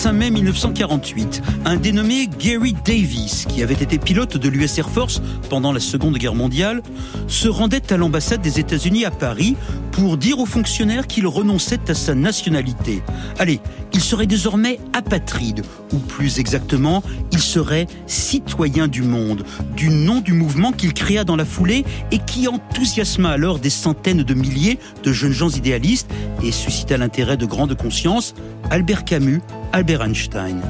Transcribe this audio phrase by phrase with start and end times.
[0.00, 5.20] 25 mai 1948, un dénommé Gary Davis, qui avait été pilote de l'US Air Force
[5.50, 6.80] pendant la Seconde Guerre mondiale,
[7.28, 9.56] se rendait à l'ambassade des États-Unis à Paris
[10.00, 13.02] pour dire aux fonctionnaires qu'il renonçait à sa nationalité.
[13.38, 13.60] Allez,
[13.92, 15.62] il serait désormais apatride,
[15.92, 19.44] ou plus exactement, il serait citoyen du monde,
[19.76, 24.22] du nom du mouvement qu'il créa dans la foulée et qui enthousiasma alors des centaines
[24.22, 26.10] de milliers de jeunes gens idéalistes
[26.42, 28.32] et suscita l'intérêt de grandes consciences,
[28.70, 29.42] Albert Camus,
[29.74, 30.62] Albert Einstein.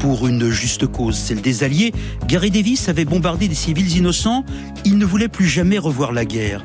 [0.00, 1.94] Pour une juste cause, celle des Alliés,
[2.28, 4.44] Gary Davis avait bombardé des civils innocents,
[4.84, 6.62] il ne voulait plus jamais revoir la guerre.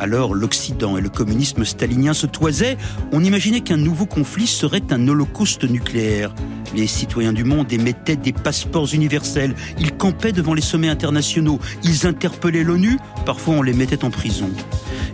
[0.00, 2.78] Alors l'Occident et le communisme stalinien se toisaient,
[3.12, 6.34] on imaginait qu'un nouveau conflit serait un holocauste nucléaire.
[6.74, 12.06] Les citoyens du monde émettaient des passeports universels, ils campaient devant les sommets internationaux, ils
[12.06, 14.48] interpellaient l'ONU, parfois on les mettait en prison.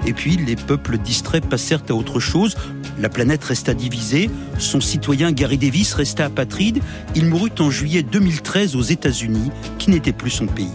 [0.06, 2.56] Et puis les peuples distraits passèrent à autre chose,
[3.00, 6.80] la planète resta divisée, son citoyen Gary Davis resta apatride,
[7.16, 10.70] il mourut en juillet 2013 aux États-Unis, qui n'était plus son pays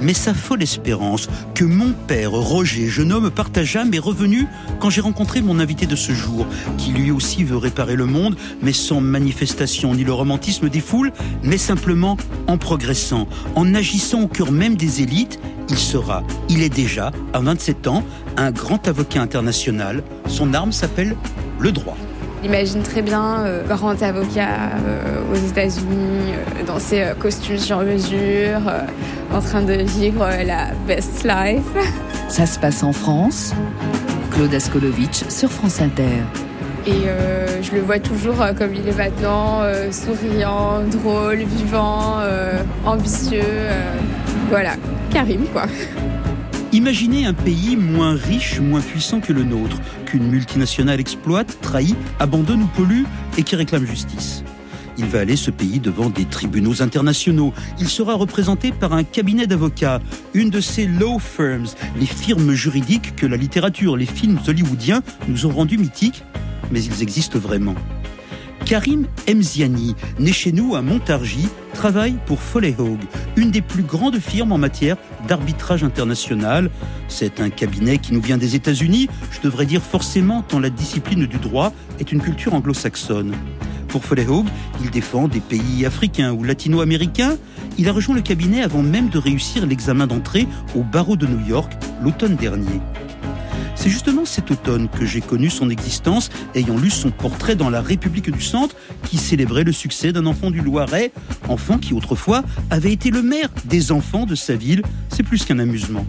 [0.00, 4.46] mais sa folle espérance que mon père, Roger, jeune homme, partagea m'est revenue
[4.78, 6.46] quand j'ai rencontré mon invité de ce jour,
[6.78, 11.12] qui lui aussi veut réparer le monde, mais sans manifestation ni le romantisme des foules,
[11.42, 15.40] mais simplement en progressant, en agissant au cœur même des élites.
[15.68, 18.04] Il sera, il est déjà, à 27 ans,
[18.36, 20.02] un grand avocat international.
[20.26, 21.16] Son arme s'appelle
[21.58, 21.96] le droit.
[22.42, 27.78] J'imagine très bien euh, grand avocat euh, aux États-Unis, euh, dans ses euh, costumes sur
[27.80, 28.80] mesure, euh,
[29.32, 31.62] en train de vivre euh, la best life.
[32.28, 33.52] Ça se passe en France.
[34.32, 36.04] Claude Askolovitch sur France Inter.
[36.86, 42.16] Et euh, je le vois toujours euh, comme il est maintenant, euh, souriant, drôle, vivant,
[42.20, 43.42] euh, ambitieux.
[43.44, 43.94] euh,
[44.48, 44.74] voilà,
[45.12, 45.66] Karim quoi.
[46.72, 52.62] Imaginez un pays moins riche, moins puissant que le nôtre, qu'une multinationale exploite, trahit, abandonne
[52.62, 53.02] ou pollue
[53.36, 54.44] et qui réclame justice.
[55.00, 57.54] Il va aller ce pays devant des tribunaux internationaux.
[57.78, 59.98] Il sera représenté par un cabinet d'avocats,
[60.34, 61.68] une de ces law firms,
[61.98, 66.22] les firmes juridiques que la littérature, les films hollywoodiens nous ont rendus mythiques,
[66.70, 67.74] mais ils existent vraiment.
[68.66, 73.00] Karim Mziani, né chez nous à Montargis, travaille pour Foley Hogue,
[73.36, 76.70] une des plus grandes firmes en matière d'arbitrage international.
[77.08, 81.24] C'est un cabinet qui nous vient des États-Unis, je devrais dire forcément tant la discipline
[81.24, 83.34] du droit est une culture anglo-saxonne.
[83.90, 84.46] Pour Foley Hogue,
[84.82, 87.36] il défend des pays africains ou latino-américains.
[87.76, 90.46] Il a rejoint le cabinet avant même de réussir l'examen d'entrée
[90.76, 92.80] au barreau de New York l'automne dernier.
[93.74, 97.80] C'est justement cet automne que j'ai connu son existence, ayant lu son portrait dans la
[97.80, 98.76] République du Centre,
[99.08, 101.12] qui célébrait le succès d'un enfant du Loiret,
[101.48, 104.82] enfant qui autrefois avait été le maire des enfants de sa ville.
[105.08, 106.06] C'est plus qu'un amusement.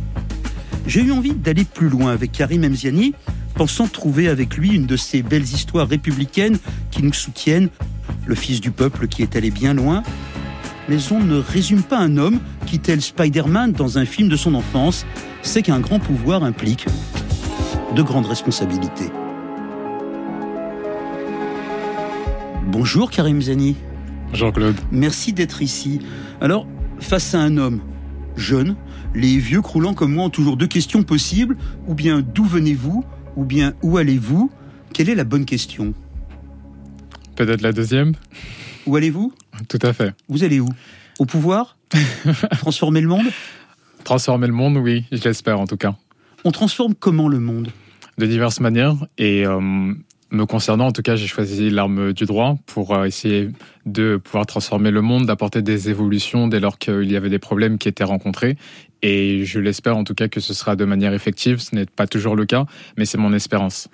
[0.85, 3.13] J'ai eu envie d'aller plus loin avec Karim Mziani,
[3.61, 6.57] pensant trouver avec lui une de ces belles histoires républicaines
[6.89, 7.69] qui nous soutiennent,
[8.25, 10.01] le fils du peuple qui est allé bien loin.
[10.89, 14.55] Mais on ne résume pas un homme qui, tel Spider-Man dans un film de son
[14.55, 15.05] enfance,
[15.43, 16.87] sait qu'un grand pouvoir implique
[17.95, 19.11] de grandes responsabilités.
[22.65, 23.75] Bonjour Karim Zani,
[24.33, 24.77] Jean-Claude.
[24.91, 25.99] merci d'être ici.
[26.41, 26.65] Alors,
[26.99, 27.79] face à un homme
[28.35, 28.75] jeune,
[29.13, 31.57] les vieux croulants comme moi ont toujours deux questions possibles,
[31.87, 33.05] ou bien d'où venez-vous,
[33.35, 34.51] ou bien où allez-vous?
[34.93, 35.93] Quelle est la bonne question?
[37.35, 38.13] Peut-être la deuxième
[38.85, 39.33] Où allez-vous?
[39.69, 40.13] Tout à fait.
[40.27, 40.67] Vous allez où?
[41.19, 41.77] Au pouvoir?
[42.59, 43.25] Transformer le monde?
[44.03, 45.95] Transformer le monde, oui, je l'espère en tout cas.
[46.43, 47.69] On transforme comment le monde?
[48.17, 48.95] De diverses manières.
[49.17, 49.93] Et euh,
[50.31, 53.49] me concernant, en tout cas, j'ai choisi l'arme du droit pour euh, essayer
[53.85, 57.77] de pouvoir transformer le monde, d'apporter des évolutions dès lors qu'il y avait des problèmes
[57.77, 58.57] qui étaient rencontrés.
[59.01, 61.59] Et je l'espère en tout cas que ce sera de manière effective.
[61.59, 62.65] Ce n'est pas toujours le cas,
[62.97, 63.87] mais c'est mon espérance.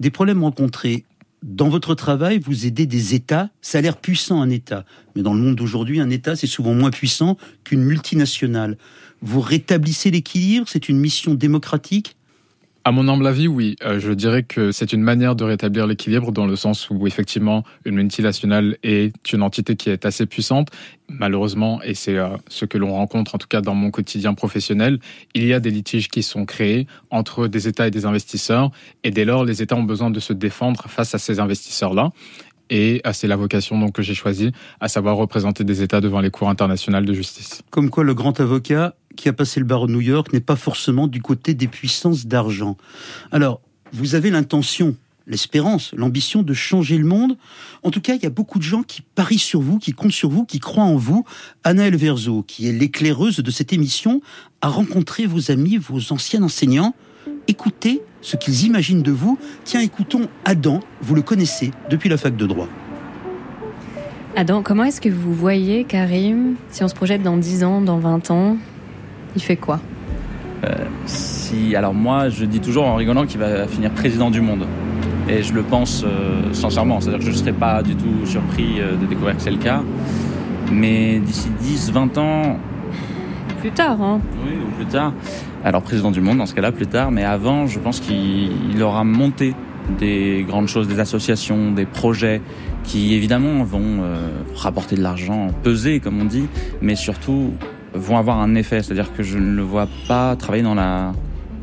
[0.00, 1.04] Des problèmes rencontrés.
[1.42, 3.48] Dans votre travail, vous aidez des États.
[3.62, 4.84] Ça a l'air puissant, un État.
[5.16, 8.76] Mais dans le monde d'aujourd'hui, un État, c'est souvent moins puissant qu'une multinationale.
[9.22, 12.16] Vous rétablissez l'équilibre C'est une mission démocratique
[12.90, 13.76] À mon humble avis, oui.
[13.84, 17.62] Euh, je dirais que c'est une manière de rétablir l'équilibre dans le sens où effectivement
[17.84, 20.70] une multinationale est une entité qui est assez puissante.
[21.08, 24.98] Malheureusement, et c'est euh, ce que l'on rencontre en tout cas dans mon quotidien professionnel,
[25.34, 28.72] il y a des litiges qui sont créés entre des États et des investisseurs.
[29.04, 32.10] Et dès lors, les États ont besoin de se défendre face à ces investisseurs-là.
[32.70, 34.50] Et euh, c'est la vocation donc que j'ai choisie,
[34.80, 37.62] à savoir représenter des États devant les cours internationales de justice.
[37.70, 40.56] Comme quoi le grand avocat qui a passé le barreau de New York n'est pas
[40.56, 42.78] forcément du côté des puissances d'argent.
[43.32, 43.60] Alors,
[43.92, 44.96] vous avez l'intention,
[45.26, 47.36] l'espérance, l'ambition de changer le monde.
[47.82, 50.12] En tout cas, il y a beaucoup de gens qui parient sur vous, qui comptent
[50.12, 51.26] sur vous, qui croient en vous.
[51.64, 54.22] Anaëlle Verzo, qui est l'éclaireuse de cette émission,
[54.62, 56.94] a rencontré vos amis, vos anciens enseignants.
[57.46, 59.38] Écoutez ce qu'ils imaginent de vous.
[59.64, 62.68] Tiens, écoutons Adam, vous le connaissez depuis la fac de droit.
[64.34, 67.98] Adam, comment est-ce que vous voyez Karim, si on se projette dans 10 ans, dans
[67.98, 68.56] 20 ans,
[69.36, 69.80] il fait quoi
[70.64, 70.74] euh,
[71.06, 74.66] si, Alors moi, je dis toujours en rigolant qu'il va finir président du monde.
[75.28, 78.80] Et je le pense euh, sincèrement, c'est-à-dire que je ne serais pas du tout surpris
[78.80, 79.82] euh, de découvrir que c'est le cas.
[80.72, 82.58] Mais d'ici 10, 20 ans...
[83.60, 85.12] Plus tard, hein Oui, ou plus tard.
[85.62, 87.10] Alors président du monde dans ce cas-là, plus tard.
[87.10, 89.54] Mais avant, je pense qu'il aura monté
[89.98, 92.40] des grandes choses, des associations, des projets
[92.84, 96.46] qui évidemment vont euh, rapporter de l'argent, peser comme on dit,
[96.80, 97.52] mais surtout
[97.94, 98.82] vont avoir un effet.
[98.82, 101.12] C'est-à-dire que je ne le vois pas travailler dans la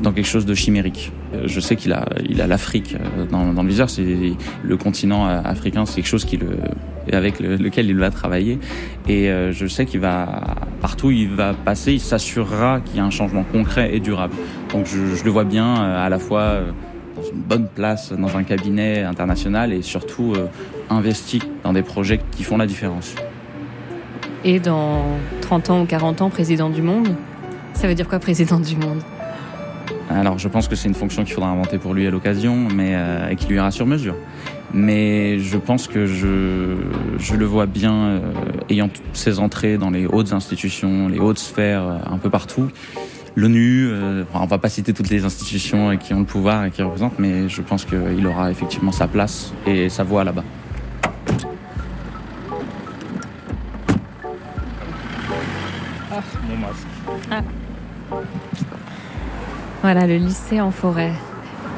[0.00, 1.10] dans quelque chose de chimérique.
[1.34, 3.90] Euh, je sais qu'il a, il a l'Afrique euh, dans, dans, le viseur.
[3.90, 4.04] C'est
[4.62, 6.50] le continent africain, c'est quelque chose qui le,
[7.12, 8.60] avec lequel il va travailler.
[9.08, 10.42] Et je sais qu'il va
[10.80, 14.34] partout, il va passer, il s'assurera qu'il y a un changement concret et durable.
[14.70, 16.60] Donc je, je le vois bien à la fois
[17.18, 20.46] dans une bonne place dans un cabinet international et surtout euh,
[20.90, 23.14] investi dans des projets qui font la différence.
[24.44, 25.04] Et dans
[25.40, 27.08] 30 ans ou 40 ans, président du monde
[27.74, 29.02] Ça veut dire quoi, président du monde?
[30.10, 32.92] Alors je pense que c'est une fonction qu'il faudra inventer pour lui à l'occasion, mais
[32.94, 34.14] euh, et qui lui ira sur mesure.
[34.72, 36.76] Mais je pense que je,
[37.18, 38.20] je le vois bien euh,
[38.70, 42.70] ayant ses entrées dans les hautes institutions, les hautes sphères, un peu partout
[43.38, 43.88] l'ONU.
[43.90, 47.18] Euh, on va pas citer toutes les institutions qui ont le pouvoir et qui représentent,
[47.18, 50.44] mais je pense qu'il aura effectivement sa place et sa voix là-bas.
[59.82, 61.12] Voilà le lycée en forêt.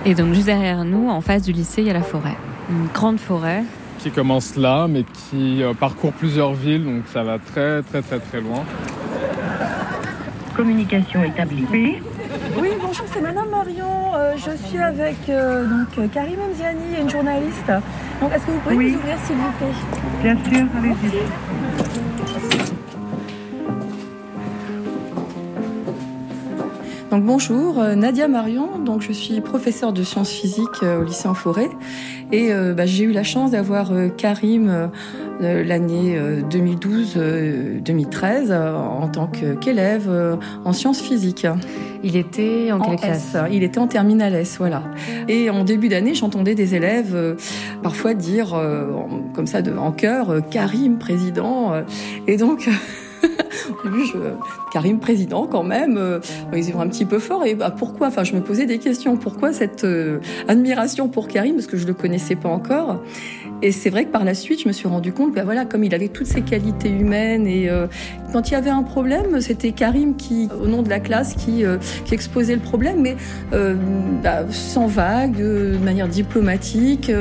[0.04, 2.36] Et donc juste derrière nous, en face du lycée, il y a la forêt.
[2.70, 3.64] Une grande forêt.
[3.98, 8.18] Qui commence là, mais qui euh, parcourt plusieurs villes, donc ça va très très très
[8.18, 8.64] très loin
[10.60, 11.64] communication établie.
[11.72, 12.02] Oui.
[12.60, 14.14] Oui, bonjour, c'est Madame Marion.
[14.14, 17.72] Euh, je suis avec euh, donc Karim Mziani, une journaliste.
[18.20, 19.74] Donc, est-ce que vous pouvez nous ouvrir, s'il vous plaît?
[20.22, 21.49] Bien sûr, allez-y.
[27.10, 31.68] Donc bonjour, Nadia Marion, donc je suis professeure de sciences physiques au lycée en forêt
[32.30, 34.90] et bah, j'ai eu la chance d'avoir Karim
[35.40, 36.16] l'année
[36.48, 41.46] 2012-2013 en tant qu'élève en sciences physiques.
[42.02, 43.36] Il était en, quelle classe?
[43.52, 44.82] Il était en terminale S, voilà.
[45.28, 47.34] Et en début d'année, j'entendais des élèves euh,
[47.82, 48.86] parfois dire, euh,
[49.34, 51.72] comme ça, de, en chœur, euh, Karim, président.
[52.26, 52.68] et donc...
[53.84, 54.04] Au début,
[54.72, 56.20] Karim président quand même,
[56.52, 57.44] ils étaient un petit peu fort.
[57.44, 58.08] Et bah, pourquoi?
[58.08, 59.16] Enfin, je me posais des questions.
[59.16, 59.86] Pourquoi cette
[60.48, 61.54] admiration pour Karim?
[61.54, 63.00] Parce que je le connaissais pas encore.
[63.62, 65.84] Et c'est vrai que par la suite, je me suis rendu compte, ben voilà, comme
[65.84, 67.86] il avait toutes ces qualités humaines et euh,
[68.32, 71.64] quand il y avait un problème, c'était Karim qui, au nom de la classe, qui,
[71.64, 71.76] euh,
[72.06, 73.16] qui exposait le problème, mais
[73.52, 73.74] euh,
[74.22, 77.12] bah, sans vague, de manière diplomatique.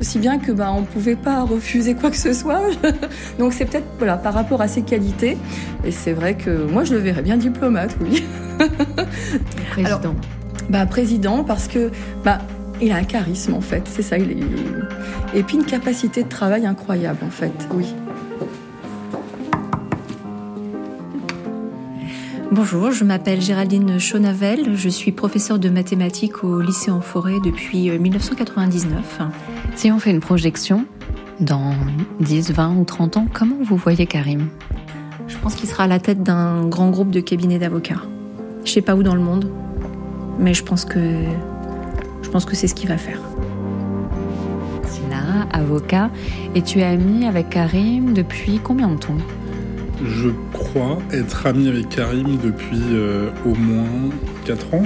[0.00, 2.60] Si bien que bah, on ne pouvait pas refuser quoi que ce soit.
[3.38, 5.36] Donc c'est peut-être voilà, par rapport à ses qualités.
[5.84, 8.24] Et c'est vrai que moi, je le verrais bien diplomate, oui.
[9.70, 10.14] Président.
[10.68, 11.90] bah, président, parce que
[12.24, 12.38] bah,
[12.80, 14.18] il a un charisme en fait, c'est ça.
[14.18, 14.36] Il est...
[15.34, 17.86] Et puis une capacité de travail incroyable en fait, oui.
[22.54, 27.90] Bonjour, je m'appelle Géraldine Chonavel, je suis professeure de mathématiques au lycée en forêt depuis
[27.90, 29.18] 1999.
[29.20, 29.24] Euh,
[29.74, 30.86] si on fait une projection,
[31.40, 31.74] dans
[32.20, 34.50] 10, 20 ou 30 ans, comment vous voyez Karim?
[35.26, 38.02] Je pense qu'il sera à la tête d'un grand groupe de cabinets d'avocats.
[38.64, 39.50] Je sais pas où dans le monde,
[40.38, 41.00] mais je pense que
[42.22, 43.18] je pense que c'est ce qu'il va faire.
[44.86, 46.08] Sina, avocat,
[46.54, 49.16] et tu es ami avec Karim depuis combien de temps?
[50.04, 54.10] Je crois être ami avec Karim depuis euh, au moins
[54.44, 54.82] 4 ans.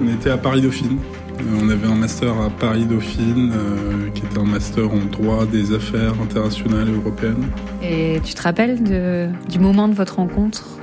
[0.00, 0.98] On était à Paris Dauphine.
[1.40, 5.46] Euh, on avait un master à Paris Dauphine, euh, qui était un master en droit
[5.46, 7.46] des affaires internationales et européennes.
[7.82, 10.78] Et tu te rappelles de, du moment de votre rencontre?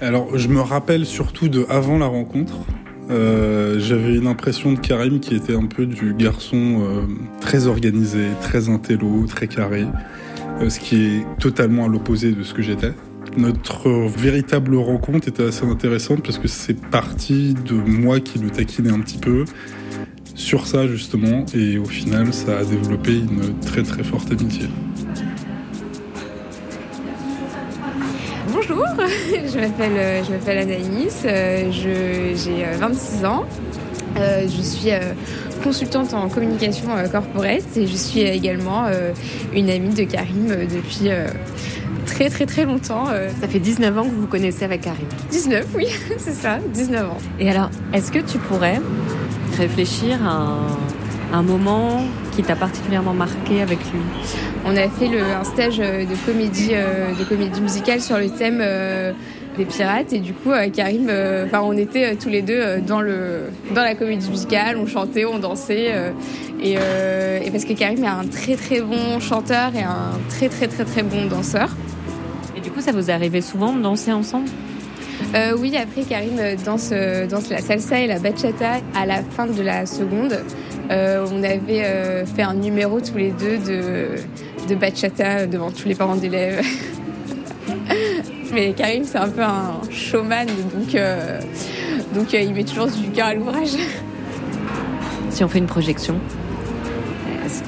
[0.00, 2.54] Alors, je me rappelle surtout de avant la rencontre.
[3.10, 7.02] Euh, j'avais une impression de Karim qui était un peu du garçon euh,
[7.40, 9.86] très organisé, très intello, très carré,
[10.60, 12.92] euh, ce qui est totalement à l'opposé de ce que j'étais.
[13.36, 18.90] Notre véritable rencontre était assez intéressante parce que c'est parti de moi qui le taquinais
[18.90, 19.44] un petit peu
[20.34, 24.68] sur ça justement et au final ça a développé une très très forte amitié.
[28.52, 30.68] Bonjour, je m'appelle euh, je m'appelle
[31.24, 33.44] euh, j'ai 26 euh, ans.
[34.16, 34.90] je suis
[35.64, 38.86] consultante en communication corporate et je suis également
[39.54, 41.08] une amie de Karim depuis
[42.12, 43.06] très très très longtemps.
[43.40, 45.86] Ça fait 19 ans que vous vous connaissez avec Karim 19, oui,
[46.18, 47.18] c'est ça, 19 ans.
[47.40, 48.80] Et alors, est-ce que tu pourrais
[49.56, 52.02] réfléchir à un, un moment
[52.36, 54.00] qui t'a particulièrement marqué avec lui?
[54.66, 58.62] On a fait le, un stage de comédie, de comédie musicale sur le thème
[59.56, 60.12] des pirates.
[60.12, 61.10] Et du coup Karim
[61.46, 64.76] enfin on était tous les deux dans le dans la comédie musicale.
[64.76, 65.92] On chantait on dansait
[66.62, 70.68] et, et, parce que Karim est un très très bon chanteur et un très très
[70.68, 71.70] très très bon danseur
[72.72, 74.48] coup ça vous arrivé souvent de danser ensemble?
[75.34, 79.46] Euh, oui, après Karim danse, euh, danse la salsa et la bachata à la fin
[79.46, 80.38] de la seconde.
[80.90, 84.08] Euh, on avait euh, fait un numéro tous les deux de,
[84.68, 86.62] de bachata devant tous les parents d'élèves.
[88.52, 91.40] Mais Karim, c'est un peu un showman, donc, euh,
[92.14, 93.70] donc il met toujours du cœur à l'ouvrage.
[95.30, 96.16] Si on fait une projection,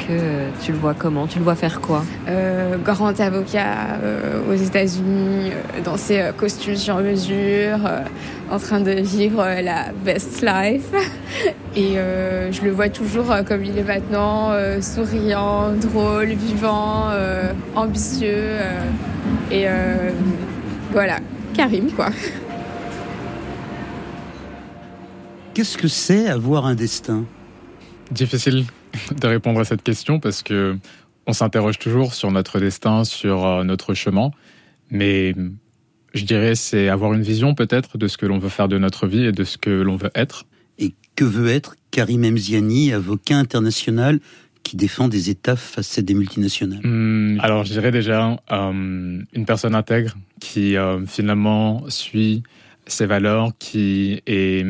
[0.06, 1.26] que tu le vois comment?
[1.26, 2.04] Tu le vois faire quoi?
[2.28, 8.02] Euh, Grand avocat euh, aux États-Unis, euh, dans ses euh, costumes sur mesure, euh,
[8.50, 10.90] en train de vivre euh, la best life.
[11.76, 17.08] Et je le vois toujours comme il est maintenant, souriant, drôle, vivant,
[17.75, 18.50] ambitieux.
[19.50, 19.66] et
[20.92, 21.18] voilà,
[21.52, 22.11] Karim quoi.
[25.52, 27.25] Qu'est-ce que c'est avoir un destin?
[28.12, 28.66] Difficile
[29.20, 30.76] de répondre à cette question parce que
[31.26, 34.30] on s'interroge toujours sur notre destin, sur euh, notre chemin,
[34.90, 35.34] mais
[36.12, 39.06] je dirais c'est avoir une vision peut-être de ce que l'on veut faire de notre
[39.06, 40.44] vie et de ce que l'on veut être.
[40.78, 44.20] Et que veut être Karim Emziani, avocat international
[44.64, 46.80] qui défend des États face à des multinationales?
[46.82, 52.42] Mmh, Alors je dirais déjà euh, une personne intègre qui euh, finalement suit
[52.86, 54.66] ses valeurs, qui est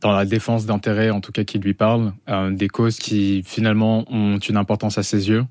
[0.00, 4.04] dans la défense d'intérêts, en tout cas qui lui parlent, euh, des causes qui finalement
[4.12, 5.44] ont une importance à ses yeux.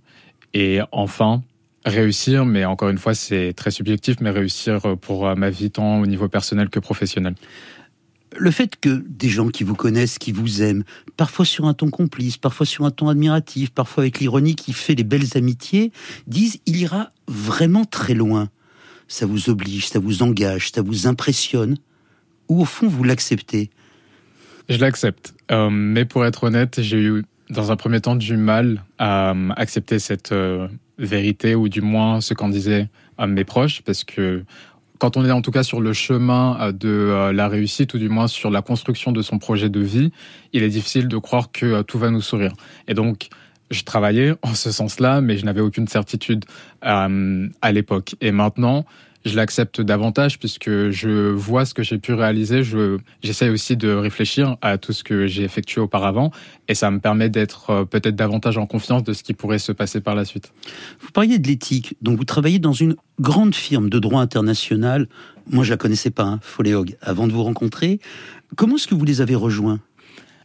[0.53, 1.43] Et enfin,
[1.85, 6.05] réussir, mais encore une fois, c'est très subjectif, mais réussir pour ma vie tant au
[6.05, 7.35] niveau personnel que professionnel.
[8.37, 10.83] Le fait que des gens qui vous connaissent, qui vous aiment,
[11.17, 14.95] parfois sur un ton complice, parfois sur un ton admiratif, parfois avec l'ironie qui fait
[14.95, 15.91] les belles amitiés,
[16.27, 18.49] disent il ira vraiment très loin.
[19.07, 21.77] Ça vous oblige, ça vous engage, ça vous impressionne,
[22.49, 23.71] ou au fond vous l'acceptez
[24.69, 25.33] je l'accepte.
[25.51, 29.49] Euh, mais pour être honnête, j'ai eu dans un premier temps du mal à euh,
[29.57, 30.67] accepter cette euh,
[30.99, 32.87] vérité, ou du moins ce qu'en disaient
[33.27, 34.45] mes proches, parce que
[34.97, 38.27] quand on est en tout cas sur le chemin de la réussite, ou du moins
[38.27, 40.11] sur la construction de son projet de vie,
[40.53, 42.53] il est difficile de croire que tout va nous sourire.
[42.87, 43.27] Et donc,
[43.71, 46.45] je travaillais en ce sens-là, mais je n'avais aucune certitude
[46.81, 48.15] à l'époque.
[48.21, 48.85] Et maintenant,
[49.25, 52.63] je l'accepte davantage puisque je vois ce que j'ai pu réaliser.
[52.63, 56.31] Je, j'essaie aussi de réfléchir à tout ce que j'ai effectué auparavant
[56.67, 59.71] et ça me permet d'être euh, peut-être davantage en confiance de ce qui pourrait se
[59.71, 60.53] passer par la suite.
[61.01, 65.07] Vous parliez de l'éthique, donc vous travaillez dans une grande firme de droit international.
[65.49, 67.99] Moi, je la connaissais pas, hein, Foléog, avant de vous rencontrer.
[68.55, 69.79] Comment est-ce que vous les avez rejoints?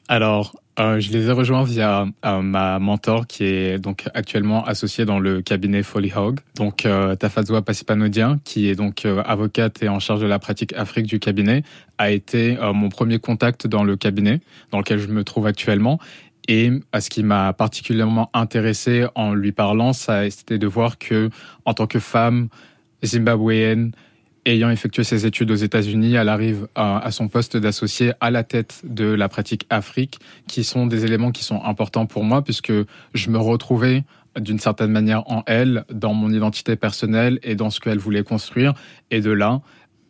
[0.09, 5.05] Alors, euh, je les ai rejoints via euh, ma mentor qui est donc actuellement associée
[5.05, 6.41] dans le cabinet Folly Hog.
[6.57, 10.73] Donc euh, Tafazwa Passipanodien, qui est donc euh, avocate et en charge de la pratique
[10.73, 11.63] Afrique du cabinet,
[11.99, 14.41] a été euh, mon premier contact dans le cabinet
[14.73, 16.01] dans lequel je me trouve actuellement.
[16.49, 21.31] Et à ce qui m'a particulièrement intéressé en lui parlant, c'était de voir que
[21.65, 22.49] en tant que femme
[23.03, 23.93] zimbabwéenne,
[24.47, 28.83] ayant effectué ses études aux États-Unis, elle arrive à, son poste d'associé à la tête
[28.85, 32.73] de la pratique Afrique, qui sont des éléments qui sont importants pour moi, puisque
[33.15, 34.05] je me retrouvais
[34.39, 38.75] d'une certaine manière en elle, dans mon identité personnelle et dans ce qu'elle voulait construire.
[39.11, 39.61] Et de là,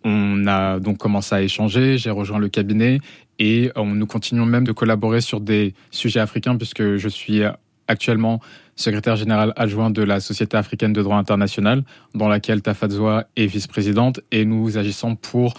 [0.02, 3.00] on a donc commencé à échanger, j'ai rejoint le cabinet
[3.38, 7.42] et on, nous continuons même de collaborer sur des sujets africains, puisque je suis
[7.88, 8.40] actuellement
[8.76, 14.20] secrétaire général adjoint de la Société africaine de droit international, dans laquelle Tafadzwa est vice-présidente,
[14.30, 15.54] et nous agissons pour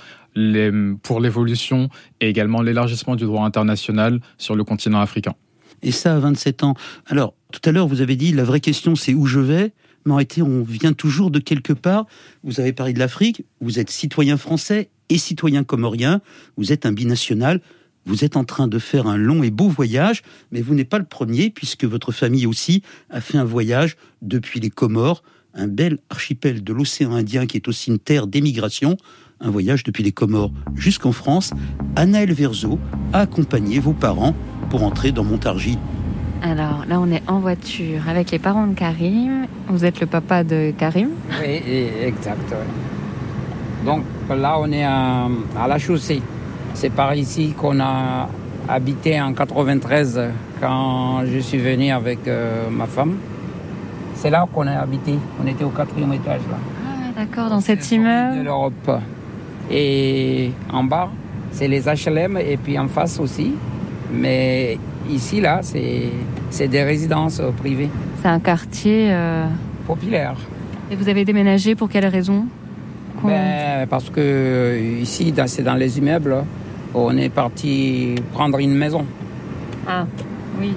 [1.01, 1.87] pour l'évolution
[2.19, 5.33] et également l'élargissement du droit international sur le continent africain.
[5.81, 6.73] Et ça à 27 ans.
[7.05, 9.71] Alors, tout à l'heure, vous avez dit, la vraie question, c'est où je vais
[10.05, 12.05] mais en réalité, on vient toujours de quelque part.
[12.43, 16.21] Vous avez parlé de l'Afrique, vous êtes citoyen français et citoyen comorien,
[16.57, 17.59] vous êtes un binational,
[18.05, 20.21] vous êtes en train de faire un long et beau voyage,
[20.51, 24.59] mais vous n'êtes pas le premier, puisque votre famille aussi a fait un voyage depuis
[24.59, 25.23] les Comores,
[25.55, 28.97] un bel archipel de l'océan Indien qui est aussi une terre d'émigration,
[29.41, 31.51] un voyage depuis les Comores jusqu'en France.
[31.95, 32.79] Anaël Verzo
[33.13, 34.35] a accompagné vos parents
[34.69, 35.77] pour entrer dans Montargis.
[36.41, 39.47] Alors là, on est en voiture avec les parents de Karim.
[39.67, 41.09] Vous êtes le papa de Karim
[41.41, 41.61] Oui,
[42.03, 42.53] exact.
[43.83, 46.21] Donc là, on est à, à la chaussée.
[46.75, 48.27] C'est par ici qu'on a
[48.67, 50.21] habité en 93
[50.59, 53.15] quand je suis venu avec euh, ma femme.
[54.15, 55.15] C'est là qu'on a habité.
[55.41, 56.57] On était au quatrième étage là.
[56.85, 58.39] Ah, d'accord, dans cet immeuble.
[58.39, 58.91] De l'Europe.
[59.71, 61.09] Et en bas,
[61.51, 63.53] c'est les HLM et puis en face aussi.
[64.11, 64.77] Mais
[65.09, 67.89] ici là, c'est des résidences privées.
[68.21, 69.45] C'est un quartier euh,
[69.87, 70.35] populaire.
[70.91, 72.45] Et vous avez déménagé pour quelle raison?
[73.23, 76.43] Ben, Parce que ici, c'est dans les immeubles,
[76.95, 79.05] on est parti prendre une maison.
[79.87, 80.05] Ah,
[80.59, 80.73] oui.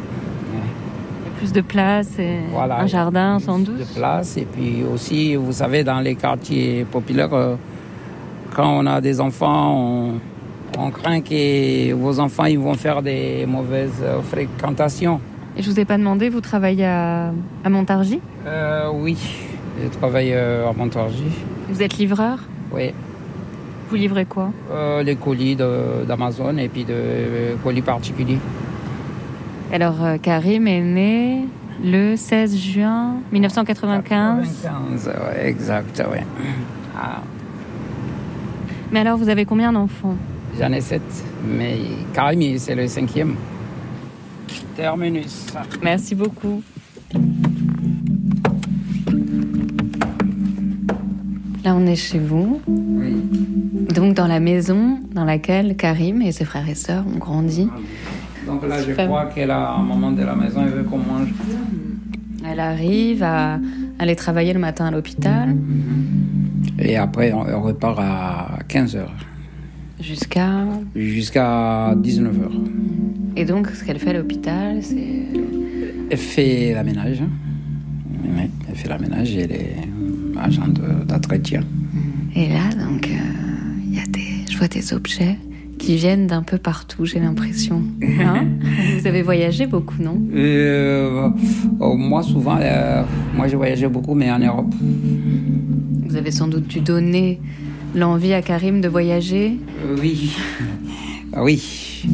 [1.39, 3.79] Plus de place et un jardin sans doute.
[3.79, 7.55] de place et puis aussi, vous savez, dans les quartiers populaires, euh,
[8.57, 10.11] quand on a des enfants,
[10.77, 15.21] on, craint que vos enfants ils vont faire des mauvaises fréquentations.
[15.57, 17.33] Et je vous ai pas demandé, vous travaillez à,
[17.65, 18.21] à Montargis?
[18.47, 19.17] Euh, Oui,
[19.81, 21.35] je travaille euh, à Montargis.
[21.69, 22.39] Vous êtes livreur?
[22.73, 22.93] Oui.
[23.89, 28.39] Vous livrez quoi euh, Les colis d'Amazon et puis de colis particuliers.
[29.73, 31.45] Alors, Karim est né
[31.83, 34.41] le 16 juin 1995.
[34.41, 36.19] 1995, ouais, exact, oui.
[36.97, 37.23] Ah.
[38.91, 40.17] Mais alors, vous avez combien d'enfants?
[40.59, 41.03] J'en ai sept,
[41.47, 41.79] mais
[42.13, 43.37] Karim, c'est le cinquième.
[44.75, 45.47] Terminus.
[45.83, 46.63] Merci beaucoup.
[51.65, 52.61] Là, on est chez vous.
[52.67, 53.17] Oui.
[53.95, 57.69] Donc, dans la maison dans laquelle Karim et ses frères et sœurs ont grandi.
[58.47, 61.29] Donc là, je crois qu'elle a un moment de la maison, elle veut qu'on mange.
[62.49, 63.59] Elle arrive à
[63.99, 65.57] aller travailler le matin à l'hôpital.
[66.79, 69.01] Et après, on repart à 15 h
[70.01, 72.51] Jusqu'à Jusqu'à 19 h
[73.37, 75.25] Et donc, ce qu'elle fait à l'hôpital, c'est.
[76.11, 77.23] Elle fait la ménage.
[78.25, 79.88] Oui, elle fait la ménage et elle est
[80.41, 80.69] agent
[81.07, 81.63] d'entretien.
[82.35, 84.51] Et là, donc, euh, y a des.
[84.51, 85.37] Je vois des objets
[85.79, 87.83] qui viennent d'un peu partout, j'ai l'impression.
[88.21, 88.47] Hein
[88.99, 90.21] Vous avez voyagé beaucoup, non?
[90.35, 91.31] Euh,
[91.81, 93.05] oh, Moi, souvent, euh,
[93.35, 94.75] moi j'ai voyagé beaucoup, mais en Europe.
[96.07, 97.41] Vous avez sans doute dû donner
[97.95, 99.59] l'envie à Karim de voyager?
[100.01, 100.33] Oui.
[101.33, 102.05] Ah oui.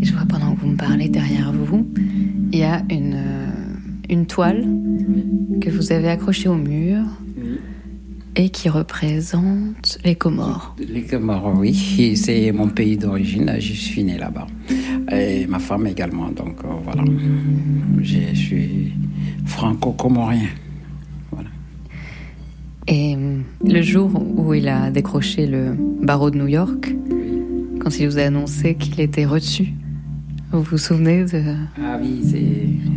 [0.00, 1.86] Et je vois pendant que vous me parlez derrière vous,
[2.52, 3.50] il y a une, euh,
[4.08, 4.64] une toile
[5.60, 7.02] que vous avez accrochée au mur
[8.36, 10.74] et qui représente les Comores.
[10.78, 12.16] Les Comores, oui.
[12.16, 13.54] C'est mon pays d'origine.
[13.58, 14.46] Je suis né là-bas.
[15.12, 16.28] Et ma femme également.
[16.30, 17.04] Donc euh, voilà.
[18.00, 18.92] Je suis
[19.46, 20.48] franco-comorien.
[21.30, 21.50] Voilà.
[22.88, 26.94] Et euh, le jour où il a décroché le barreau de New York,
[27.80, 29.74] quand il vous a annoncé qu'il était reçu,
[30.54, 31.42] vous vous souvenez de...
[31.82, 32.22] Ah oui,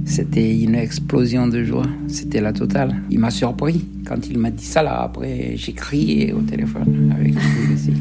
[0.05, 1.87] c'était une explosion de joie.
[2.07, 2.95] C'était la totale.
[3.09, 5.01] Il m'a surpris quand il m'a dit ça là.
[5.01, 7.93] Après, j'ai crié au téléphone avec lui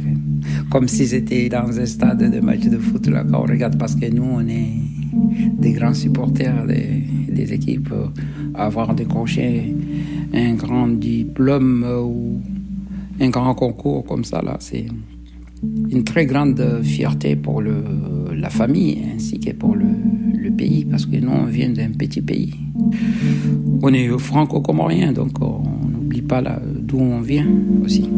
[0.71, 3.95] Comme si c'était dans un stade de match de foot là quand on regarde parce
[3.95, 4.75] que nous on est
[5.59, 7.95] des grands supporters des, des équipes.
[8.55, 9.75] Avoir décroché
[10.35, 12.41] un grand diplôme ou
[13.21, 14.87] un grand concours comme ça là, c'est
[15.91, 17.83] une très grande fierté pour le,
[18.47, 19.87] la famille ainsi que pour le,
[20.39, 22.55] le pays, parce que nous, on vient d'un petit pays.
[23.83, 27.49] On est franco-comorien, donc on n'oublie pas d'où on vient
[27.85, 28.09] aussi.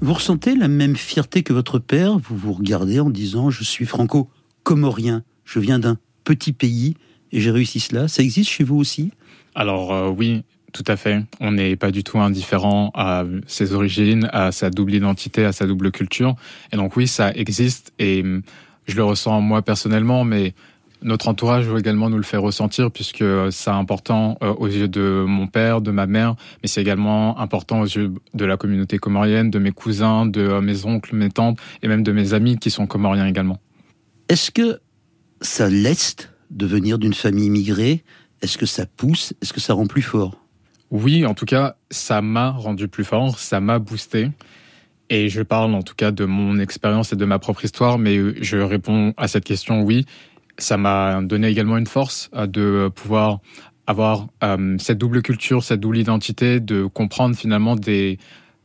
[0.00, 2.18] Vous ressentez la même fierté que votre père?
[2.18, 6.94] Vous vous regardez en disant Je suis franco-comorien, je viens d'un petit pays
[7.30, 8.08] et j'ai réussi cela.
[8.08, 9.10] Ça existe chez vous aussi?
[9.54, 10.44] Alors euh, oui,
[10.76, 11.22] tout à fait.
[11.40, 15.66] On n'est pas du tout indifférent à ses origines, à sa double identité, à sa
[15.66, 16.36] double culture.
[16.72, 18.42] Et donc oui, ça existe et hum,
[18.86, 20.54] je le ressens moi personnellement, mais
[21.02, 25.24] notre entourage veut également nous le faire ressentir puisque c'est important euh, aux yeux de
[25.26, 29.50] mon père, de ma mère, mais c'est également important aux yeux de la communauté comorienne,
[29.50, 32.70] de mes cousins, de euh, mes oncles, mes tantes et même de mes amis qui
[32.70, 33.58] sont comoriens également.
[34.28, 34.80] Est-ce que
[35.40, 36.16] ça laisse
[36.50, 38.04] de venir d'une famille immigrée?
[38.42, 39.32] Est-ce que ça pousse?
[39.42, 40.45] Est-ce que ça rend plus fort?
[40.90, 44.30] Oui, en tout cas, ça m'a rendu plus fort, ça m'a boosté.
[45.08, 48.42] Et je parle en tout cas de mon expérience et de ma propre histoire, mais
[48.42, 50.04] je réponds à cette question oui.
[50.58, 53.40] Ça m'a donné également une force euh, de pouvoir
[53.86, 58.18] avoir euh, cette double culture, cette double identité, de comprendre finalement des,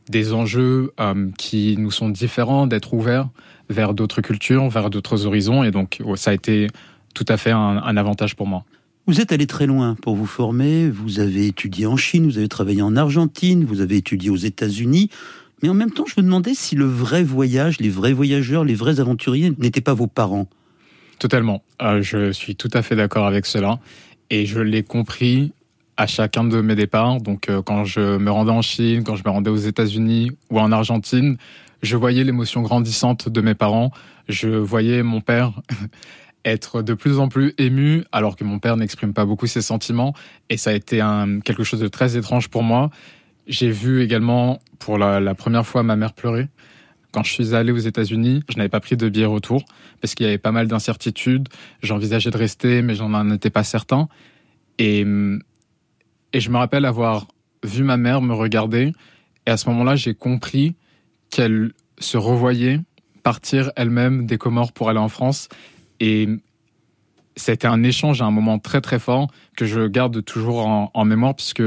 [0.08, 3.28] des enjeux euh, qui nous sont différents, d'être ouverts
[3.68, 5.62] vers d'autres cultures, vers d'autres horizons.
[5.62, 6.66] Et donc, ça a été
[7.14, 8.64] tout à fait un avantage pour moi.
[9.08, 12.46] Vous êtes allé très loin pour vous former, vous avez étudié en Chine, vous avez
[12.46, 15.10] travaillé en Argentine, vous avez étudié aux États-Unis,
[15.60, 18.74] mais en même temps, je me demandais si le vrai voyage, les vrais voyageurs, les
[18.74, 20.46] vrais aventuriers n'étaient pas vos parents.
[21.18, 23.80] Totalement, euh, je suis tout à fait d'accord avec cela,
[24.30, 25.52] et je l'ai compris
[25.96, 27.20] à chacun de mes départs.
[27.20, 30.60] Donc euh, quand je me rendais en Chine, quand je me rendais aux États-Unis ou
[30.60, 31.38] en Argentine,
[31.82, 33.90] je voyais l'émotion grandissante de mes parents,
[34.28, 35.60] je voyais mon père
[36.44, 40.14] être de plus en plus ému, alors que mon père n'exprime pas beaucoup ses sentiments.
[40.48, 41.00] Et ça a été
[41.44, 42.90] quelque chose de très étrange pour moi.
[43.46, 46.48] J'ai vu également pour la, première fois ma mère pleurer.
[47.12, 49.64] Quand je suis allé aux États-Unis, je n'avais pas pris de billet retour
[50.00, 51.48] parce qu'il y avait pas mal d'incertitudes.
[51.82, 54.08] J'envisageais de rester, mais j'en étais pas certain.
[54.78, 57.26] Et je me rappelle avoir
[57.62, 58.92] vu ma mère me regarder.
[59.46, 60.74] Et à ce moment-là, j'ai compris
[61.30, 62.80] qu'elle se revoyait
[63.22, 65.48] partir elle-même des Comores pour aller en France.
[66.02, 66.28] Et
[67.36, 71.04] c'était un échange à un moment très très fort que je garde toujours en, en
[71.04, 71.62] mémoire puisque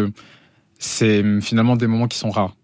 [0.78, 2.58] c'est finalement des moments qui sont rares.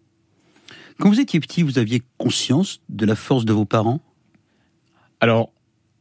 [1.00, 4.02] Quand vous étiez petit, vous aviez conscience de la force de vos parents?
[5.22, 5.54] Alors,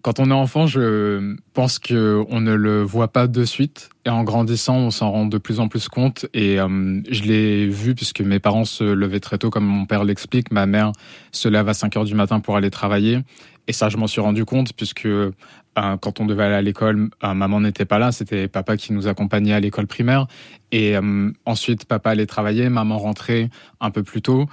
[0.03, 3.91] quand on est enfant, je pense que on ne le voit pas de suite.
[4.07, 6.27] Et en grandissant, on s'en rend de plus en plus compte.
[6.33, 10.05] Et euh, je l'ai vu puisque mes parents se levaient très tôt, comme mon père
[10.05, 10.51] l'explique.
[10.53, 10.93] Ma mère
[11.33, 13.19] se lève à 5 heures du matin pour aller travailler.
[13.71, 15.31] Et ça, je m'en suis rendu compte puisque euh,
[15.75, 18.11] quand on devait aller à l'école, euh, maman n'était pas là.
[18.11, 20.27] C'était papa qui nous accompagnait à l'école primaire.
[20.73, 24.47] Et euh, ensuite, papa allait travailler, maman rentrait un peu plus tôt.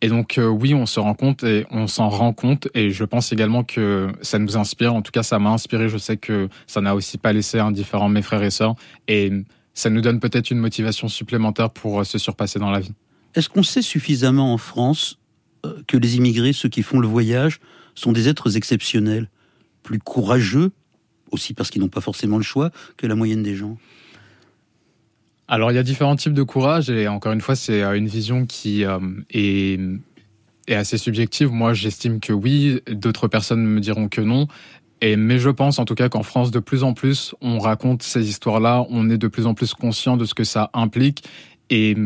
[0.00, 3.32] Et donc oui, on se rend compte et on s'en rend compte et je pense
[3.32, 4.94] également que ça nous inspire.
[4.94, 5.88] En tout cas, ça m'a inspiré.
[5.88, 8.76] Je sais que ça n'a aussi pas laissé indifférent mes frères et sœurs
[9.08, 9.32] et
[9.74, 12.92] ça nous donne peut-être une motivation supplémentaire pour se surpasser dans la vie.
[13.34, 15.18] Est-ce qu'on sait suffisamment en France
[15.88, 17.58] que les immigrés, ceux qui font le voyage,
[17.96, 19.28] sont des êtres exceptionnels,
[19.82, 20.70] plus courageux,
[21.32, 23.76] aussi parce qu'ils n'ont pas forcément le choix, que la moyenne des gens
[25.48, 28.08] alors il y a différents types de courage et encore une fois c'est euh, une
[28.08, 28.98] vision qui euh,
[29.30, 29.78] est,
[30.68, 31.52] assez subjective.
[31.52, 34.48] Moi j'estime que oui, d'autres personnes me diront que non.
[35.02, 38.28] Mais je pense en tout cas qu'en France de plus en plus on raconte ces
[38.28, 41.22] histoires-là, on est de plus en plus conscient de ce que ça implique
[41.70, 41.96] et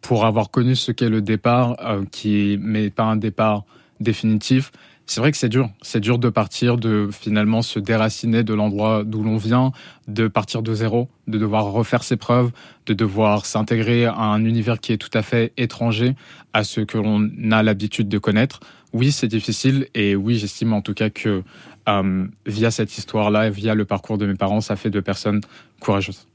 [0.00, 3.64] pour avoir connu ce qu'est le départ, euh, qui n'est pas un départ
[4.00, 4.72] définitif,
[5.10, 5.70] c'est vrai que c'est dur.
[5.82, 9.72] C'est dur de partir, de finalement se déraciner de l'endroit d'où l'on vient,
[10.06, 12.52] de partir de zéro, de devoir refaire ses preuves,
[12.86, 16.14] de devoir s'intégrer à un univers qui est tout à fait étranger
[16.52, 18.60] à ce que l'on a l'habitude de connaître.
[18.92, 21.42] Oui, c'est difficile et oui, j'estime en tout cas que
[21.88, 25.40] euh, via cette histoire-là, via le parcours de mes parents, ça fait de personnes
[25.80, 26.28] courageuses.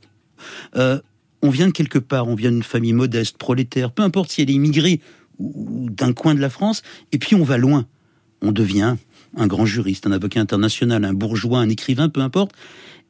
[0.76, 1.00] Euh,
[1.42, 4.50] on vient de quelque part, on vient d'une famille modeste, prolétaire, peu importe si elle
[4.50, 5.00] est immigrée
[5.40, 6.82] ou d'un coin de la France,
[7.14, 7.86] et puis on va loin
[8.42, 8.96] on devient
[9.38, 12.52] un grand juriste, un avocat international, un bourgeois, un écrivain, peu importe.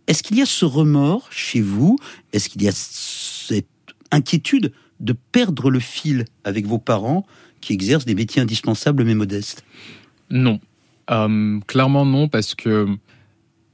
[0.07, 1.97] Est-ce qu'il y a ce remords chez vous?
[2.33, 3.67] Est-ce qu'il y a cette
[4.11, 7.25] inquiétude de perdre le fil avec vos parents
[7.61, 9.63] qui exercent des métiers indispensables mais modestes?
[10.29, 10.59] Non.
[11.11, 12.87] Euh, clairement non, parce que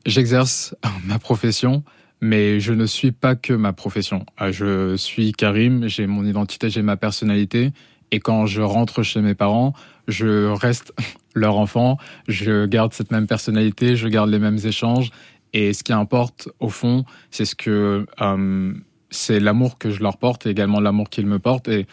[0.06, 1.84] j'exerce ma profession,
[2.22, 4.26] mais je ne suis pas que ma profession.
[4.42, 7.72] Euh, je suis Karim, j'ai mon identité, j'ai ma personnalité,
[8.12, 9.74] et quand je rentre chez mes parents,
[10.08, 10.94] je reste
[11.34, 15.12] leur enfant, je garde cette même personnalité, je garde les mêmes échanges.
[15.54, 18.74] Et ce qui importe, au fond, c'est ce que euh,
[19.10, 21.68] c'est l'amour que je leur porte et également l'amour qu'ils me portent.
[21.68, 21.88] Et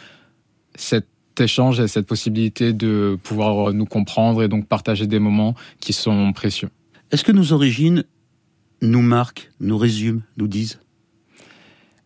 [0.74, 1.07] cet
[1.38, 6.33] échange et cette possibilité de pouvoir nous comprendre et donc partager des moments qui sont
[6.33, 6.70] précieux.
[7.11, 8.05] Est-ce que nos origines
[8.83, 10.79] nous marquent, nous résument, nous disent?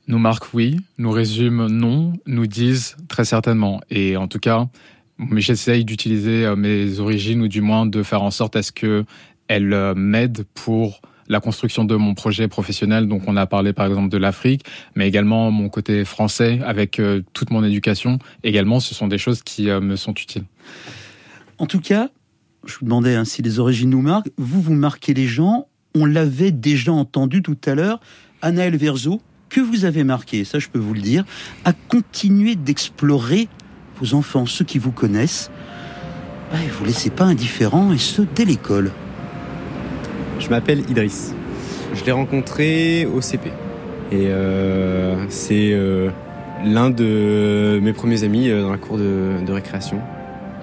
[0.09, 0.79] Nous marquent, oui.
[0.99, 2.12] Nous résument, non.
[2.27, 3.81] Nous disent, très certainement.
[3.90, 4.68] Et en tout cas,
[5.18, 8.72] mais j'essaye d'utiliser euh, mes origines ou du moins de faire en sorte à ce
[8.72, 9.05] que
[9.48, 13.07] elles euh, m'aident pour la construction de mon projet professionnel.
[13.07, 17.22] Donc, on a parlé par exemple de l'Afrique, mais également mon côté français avec euh,
[17.33, 18.18] toute mon éducation.
[18.42, 20.44] Également, ce sont des choses qui me sont utiles.
[21.59, 22.11] En tout cas,
[22.66, 24.31] je vous demandais hein, si les origines nous marquent.
[24.37, 25.68] Vous, vous marquez les gens.
[25.94, 28.01] On l'avait déjà entendu tout à l'heure.
[28.40, 31.25] Anaël Verzo, que vous avez marqué, ça je peux vous le dire,
[31.64, 33.48] à continuer d'explorer
[34.14, 35.50] enfants, ceux qui vous connaissent,
[36.50, 38.90] bah, vous laissez pas indifférents, et ce, dès l'école.
[40.38, 41.34] Je m'appelle Idriss.
[41.94, 43.48] Je l'ai rencontré au CP.
[44.10, 46.10] Et euh, c'est euh,
[46.64, 50.00] l'un de mes premiers amis euh, dans la cour de, de récréation.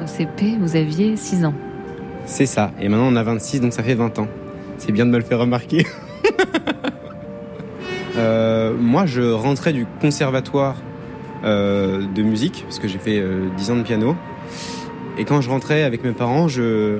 [0.04, 1.54] Au CP, vous aviez 6 ans.
[2.25, 2.71] C'est ça.
[2.80, 4.28] Et maintenant, on a 26, donc ça fait 20 ans.
[4.78, 5.86] C'est bien de me le faire remarquer.
[8.17, 10.75] Euh, moi, je rentrais du conservatoire
[11.43, 14.15] euh, de musique, parce que j'ai fait euh, 10 ans de piano.
[15.17, 16.99] Et quand je rentrais avec mes parents, je,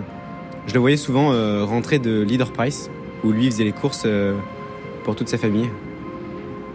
[0.68, 2.90] je le voyais souvent euh, rentrer de Leader Price,
[3.24, 4.36] où lui faisait les courses euh,
[5.04, 5.70] pour toute sa famille.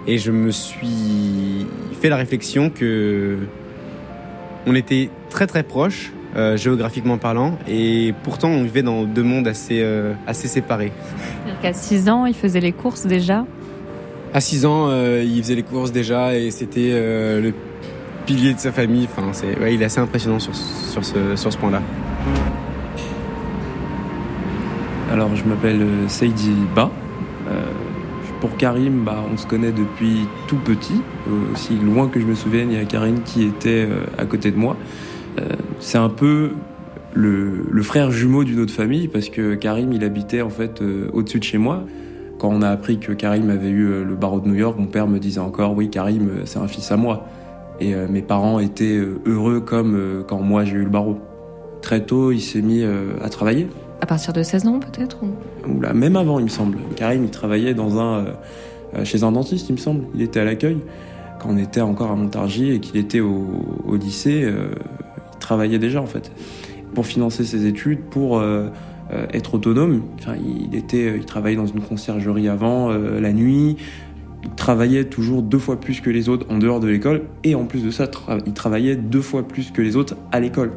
[0.07, 1.67] Et je me suis
[2.01, 3.39] fait la réflexion que
[4.67, 6.13] on était très très proches,
[6.57, 9.83] géographiquement parlant, et pourtant on vivait dans deux mondes assez,
[10.27, 10.93] assez séparés.
[11.63, 13.47] À 6 ans, il faisait les courses déjà?
[14.35, 17.55] À 6 ans, euh, il faisait les courses déjà et c'était euh, le
[18.27, 19.05] pilier de sa famille.
[19.09, 21.81] Enfin, c'est, il est assez impressionnant sur, sur ce, sur ce point-là.
[25.13, 26.91] Alors, je m'appelle euh, Seidi Ba.
[28.41, 31.01] Pour Karim, bah, on se connaît depuis tout petit.
[31.53, 34.57] Aussi loin que je me souvienne, il y a Karim qui était à côté de
[34.57, 34.77] moi.
[35.79, 36.51] C'est un peu
[37.15, 41.39] le, le frère jumeau d'une autre famille parce que Karim, il habitait en fait au-dessus
[41.39, 41.85] de chez moi.
[42.45, 45.09] Quand on a appris que Karim avait eu le barreau de New York, mon père
[45.09, 47.27] me disait encore oui Karim c'est un fils à moi.
[47.81, 51.19] Et mes parents étaient heureux comme quand moi j'ai eu le barreau.
[51.81, 53.67] Très tôt il s'est mis à travailler.
[54.03, 55.81] À partir de 16 ans peut-être ou...
[55.81, 56.77] là, Même avant il me semble.
[56.97, 58.27] Karim il travaillait dans un,
[59.05, 60.05] chez un dentiste il me semble.
[60.15, 60.77] Il était à l'accueil
[61.41, 63.47] quand on était encore à Montargis et qu'il était au,
[63.89, 64.47] au lycée.
[65.33, 66.31] il travaillait déjà en fait
[66.95, 68.69] pour financer ses études, pour euh, euh,
[69.33, 70.03] être autonome.
[70.19, 73.77] Enfin, il, était, il travaillait dans une conciergerie avant, euh, la nuit.
[74.43, 77.23] Il travaillait toujours deux fois plus que les autres en dehors de l'école.
[77.45, 78.09] Et en plus de ça,
[78.47, 80.73] il travaillait deux fois plus que les autres à l'école.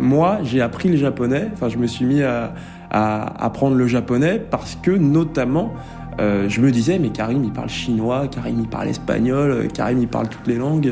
[0.00, 1.48] moi, j'ai appris le japonais.
[1.52, 2.54] Enfin, je me suis mis à,
[2.90, 5.74] à apprendre le japonais parce que, notamment,
[6.18, 10.30] je me disais, mais Karim, il parle chinois, Karim, il parle espagnol, Karim, il parle
[10.30, 10.90] toutes les langues.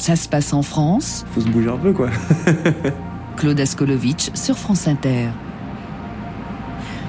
[0.00, 1.26] Ça se passe en France.
[1.32, 2.08] Faut se bouger un peu, quoi.
[3.40, 5.30] Claude Askolovitch sur France Inter.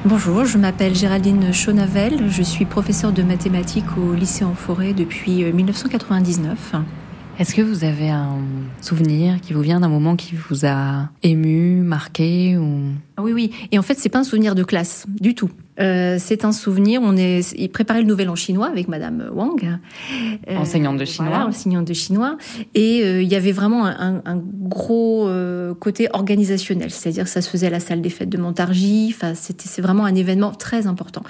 [0.06, 5.44] Bonjour, je m'appelle Géraldine Chonavel, je suis professeure de mathématiques au lycée en forêt depuis
[5.44, 6.72] 1999.
[6.74, 6.78] Euh,
[7.38, 8.38] Est-ce que vous avez un
[8.80, 12.80] souvenir qui vous vient d'un moment qui vous a ému, marqué ou...
[13.18, 13.52] Ah oui, oui.
[13.74, 15.50] Et en fait, c'est pas un souvenir de classe du tout.
[15.82, 17.02] Euh, c'est un souvenir.
[17.04, 19.78] On est, il préparait le nouvel en chinois avec Madame Wang,
[20.50, 21.30] euh, enseignante de chinois.
[21.30, 22.38] Voilà, enseignante de chinois.
[22.76, 25.30] Et euh, il y avait vraiment un, un gros
[25.80, 29.14] côté organisationnel, c'est-à-dire que ça se faisait à la salle des fêtes de Montargis.
[29.16, 31.24] Enfin, c'était c'est vraiment un événement très important.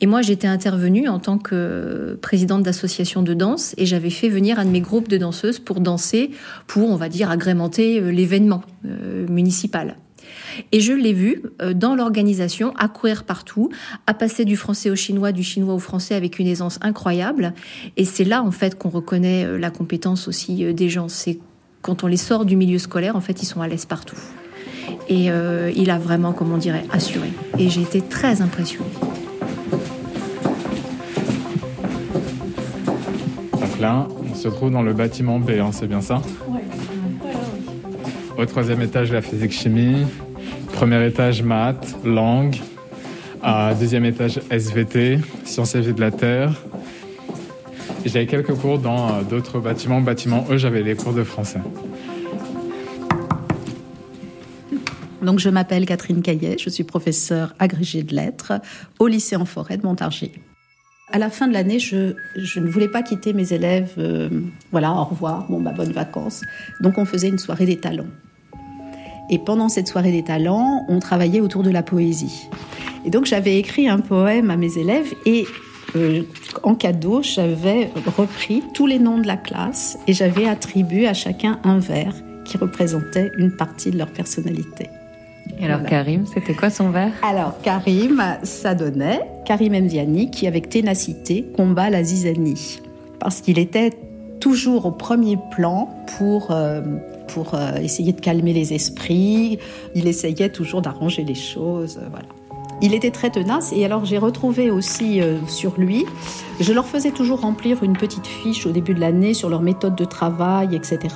[0.00, 4.58] Et moi, j'étais intervenue en tant que présidente d'association de danse et j'avais fait venir
[4.58, 6.30] un de mes groupes de danseuses pour danser,
[6.66, 8.62] pour on va dire agrémenter l'événement
[9.28, 9.96] municipal.
[10.72, 13.70] Et je l'ai vu euh, dans l'organisation, à courir partout,
[14.06, 17.54] à passer du français au chinois, du chinois au français avec une aisance incroyable.
[17.96, 21.08] Et c'est là, en fait, qu'on reconnaît euh, la compétence aussi euh, des gens.
[21.08, 21.38] C'est
[21.82, 24.16] quand on les sort du milieu scolaire, en fait, ils sont à l'aise partout.
[25.10, 25.28] Et
[25.76, 27.30] il a vraiment, comme on dirait, assuré.
[27.58, 28.84] Et j'ai été très impressionnée.
[33.52, 36.20] Donc là, on se trouve dans le bâtiment B, hein, c'est bien ça?
[36.48, 36.60] Oui.
[38.38, 40.06] Au troisième étage, la physique-chimie.
[40.72, 42.56] Premier étage, maths, langue.
[43.78, 46.52] Deuxième étage, SVT, sciences et vie de la Terre.
[48.04, 50.00] J'avais quelques cours dans euh, d'autres bâtiments.
[50.00, 51.60] Bâtiment E, j'avais les cours de français.
[55.22, 58.52] Donc, je m'appelle Catherine Caillet, je suis professeure agrégée de lettres
[58.98, 60.32] au lycée en forêt de Montargis.
[61.10, 63.92] À la fin de l'année, je, je, ne voulais pas quitter mes élèves.
[63.98, 64.28] Euh,
[64.70, 66.42] voilà, au revoir, bon, bah, bonnes vacances.
[66.80, 68.06] Donc, on faisait une soirée des talents.
[69.30, 72.48] Et pendant cette soirée des talents, on travaillait autour de la poésie.
[73.04, 75.46] Et donc j'avais écrit un poème à mes élèves et
[75.96, 76.22] euh,
[76.62, 81.60] en cadeau, j'avais repris tous les noms de la classe et j'avais attribué à chacun
[81.64, 82.14] un vers
[82.44, 84.88] qui représentait une partie de leur personnalité.
[85.60, 87.12] Et alors Karim, c'était quoi son vers?
[87.22, 92.80] Alors Karim, ça donnait Karim Mdiani qui avec ténacité combat la zizanie
[93.18, 93.92] parce qu'il était
[94.40, 96.80] toujours au premier plan pour euh,
[97.32, 99.58] pour euh, essayer de calmer les esprits.
[99.94, 101.98] Il essayait toujours d'arranger les choses.
[101.98, 102.26] Euh, voilà.
[102.80, 106.06] Il était très tenace et alors j'ai retrouvé aussi sur lui,
[106.60, 109.96] je leur faisais toujours remplir une petite fiche au début de l'année sur leur méthode
[109.96, 111.12] de travail, etc.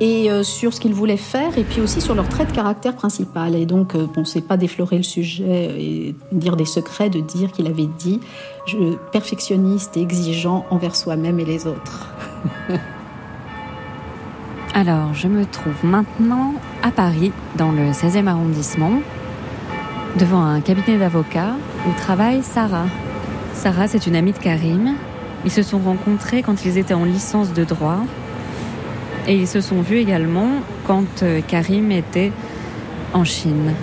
[0.00, 3.54] Et sur ce qu'ils voulaient faire et puis aussi sur leur trait de caractère principal.
[3.54, 7.66] Et donc, bon, c'est pas d'effleurer le sujet et dire des secrets, de dire qu'il
[7.66, 8.20] avait dit
[8.64, 12.13] je, perfectionniste et exigeant envers soi-même et les autres.
[14.74, 19.00] Alors, je me trouve maintenant à Paris, dans le 16e arrondissement,
[20.18, 21.54] devant un cabinet d'avocats
[21.86, 22.86] où travaille Sarah.
[23.52, 24.94] Sarah, c'est une amie de Karim.
[25.44, 27.98] Ils se sont rencontrés quand ils étaient en licence de droit.
[29.26, 30.48] Et ils se sont vus également
[30.86, 32.32] quand euh, Karim était
[33.12, 33.74] en Chine.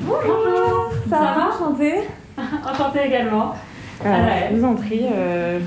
[0.00, 2.04] Bonjour, Sarah, enchantée?
[2.70, 3.54] enchantée également.
[4.04, 5.02] Ah, je vous en prie.
[5.12, 5.60] Euh...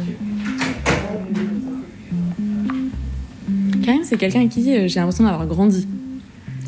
[3.83, 5.87] Karim, c'est quelqu'un avec qui euh, j'ai l'impression d'avoir grandi.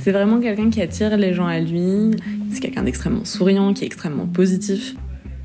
[0.02, 2.12] C'est vraiment quelqu'un qui attire les gens à lui.
[2.52, 4.96] C'est quelqu'un d'extrêmement souriant, qui est extrêmement positif.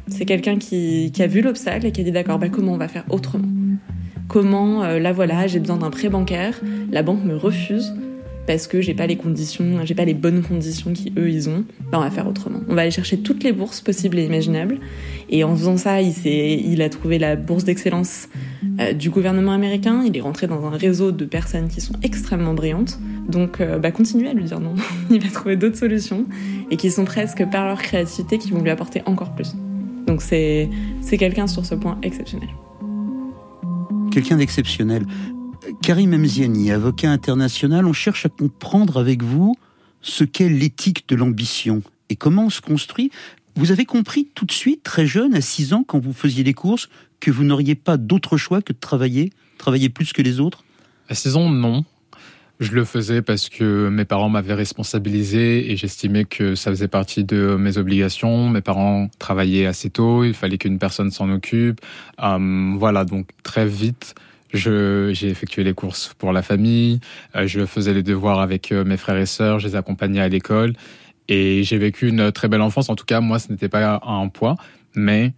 [0.07, 2.77] C'est quelqu'un qui, qui, a vu l'obstacle et qui a dit d'accord, bah, comment on
[2.77, 3.49] va faire autrement?
[4.29, 7.95] Comment, euh, là voilà, j'ai besoin d'un prêt bancaire, la banque me refuse
[8.47, 12.01] parce que j'ai pas les conditions, j'ai pas les bonnes conditions qu'eux ils ont, on
[12.01, 12.61] va faire autrement.
[12.69, 14.79] On va aller chercher toutes les bourses possibles et imaginables.
[15.31, 18.29] Et en faisant ça, il, il a trouvé la bourse d'excellence
[18.81, 20.03] euh, du gouvernement américain.
[20.07, 22.99] Il est rentré dans un réseau de personnes qui sont extrêmement brillantes.
[23.29, 24.75] Donc, euh, bah, continuez à lui dire non.
[25.11, 26.27] il va trouver d'autres solutions
[26.71, 29.55] et qui sont presque par leur créativité qui vont lui apporter encore plus.
[30.07, 30.69] Donc, c'est
[31.19, 32.49] quelqu'un sur ce point exceptionnel.
[34.11, 35.07] Quelqu'un d'exceptionnel.
[35.83, 39.57] Karim Mziani, avocat international, on cherche à comprendre avec vous
[40.03, 43.11] ce qu'est l'éthique de l'ambition et comment on se construit.
[43.57, 46.55] Vous avez compris tout de suite, très jeune, à 6 ans, quand vous faisiez les
[46.55, 46.89] courses,
[47.21, 50.65] que vous n'auriez pas d'autre choix que de travailler, travailler plus que les autres?
[51.09, 51.85] À 6 ans, non.
[52.61, 57.25] Je le faisais parce que mes parents m'avaient responsabilisé et j'estimais que ça faisait partie
[57.25, 58.49] de mes obligations.
[58.49, 61.81] Mes parents travaillaient assez tôt, il fallait qu'une personne s'en occupe.
[62.23, 64.15] Euh, voilà, donc très vite,
[64.55, 67.01] j'ai effectué les courses pour la famille,
[67.37, 70.29] euh, je faisais les devoirs avec euh, mes frères et sœurs, je les accompagnais à
[70.29, 70.75] l'école
[71.29, 72.89] et j'ai vécu une très belle enfance.
[72.89, 74.57] En tout cas, moi, ce n'était pas un poids,
[74.95, 75.33] mais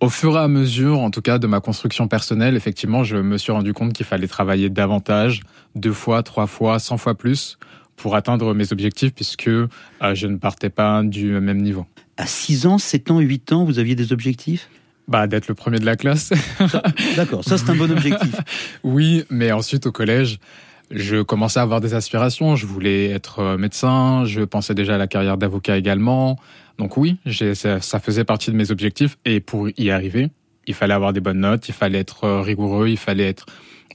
[0.00, 3.38] au fur et à mesure, en tout cas, de ma construction personnelle, effectivement, je me
[3.38, 5.40] suis rendu compte qu'il fallait travailler davantage,
[5.74, 7.58] deux fois, trois fois, cent fois plus,
[7.96, 9.68] pour atteindre mes objectifs, puisque euh,
[10.12, 11.86] je ne partais pas du même niveau.
[12.18, 14.68] À 6 ans, 7 ans, 8 ans, vous aviez des objectifs?
[15.08, 16.32] Bah, d'être le premier de la classe.
[17.16, 18.34] D'accord, ça c'est un bon objectif.
[18.84, 20.38] oui, mais ensuite au collège,
[20.90, 22.56] je commençais à avoir des aspirations.
[22.56, 26.38] Je voulais être euh, médecin, je pensais déjà à la carrière d'avocat également.
[26.78, 27.16] Donc oui,
[27.54, 29.16] ça, ça faisait partie de mes objectifs.
[29.24, 30.30] Et pour y arriver,
[30.66, 33.46] il fallait avoir des bonnes notes, il fallait être euh, rigoureux, il fallait être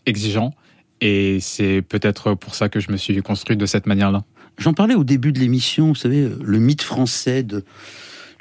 [0.06, 0.54] exigeant.
[1.00, 4.24] Et c'est peut-être pour ça que je me suis construit de cette manière-là.
[4.58, 7.64] J'en parlais au début de l'émission, vous savez, le mythe français de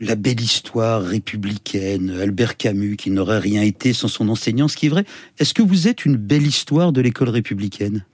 [0.00, 4.86] la belle histoire républicaine, Albert Camus, qui n'aurait rien été sans son enseignant, ce qui
[4.86, 5.04] est vrai.
[5.38, 8.04] Est-ce que vous êtes une belle histoire de l'école républicaine?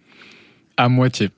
[0.77, 1.31] À moitié.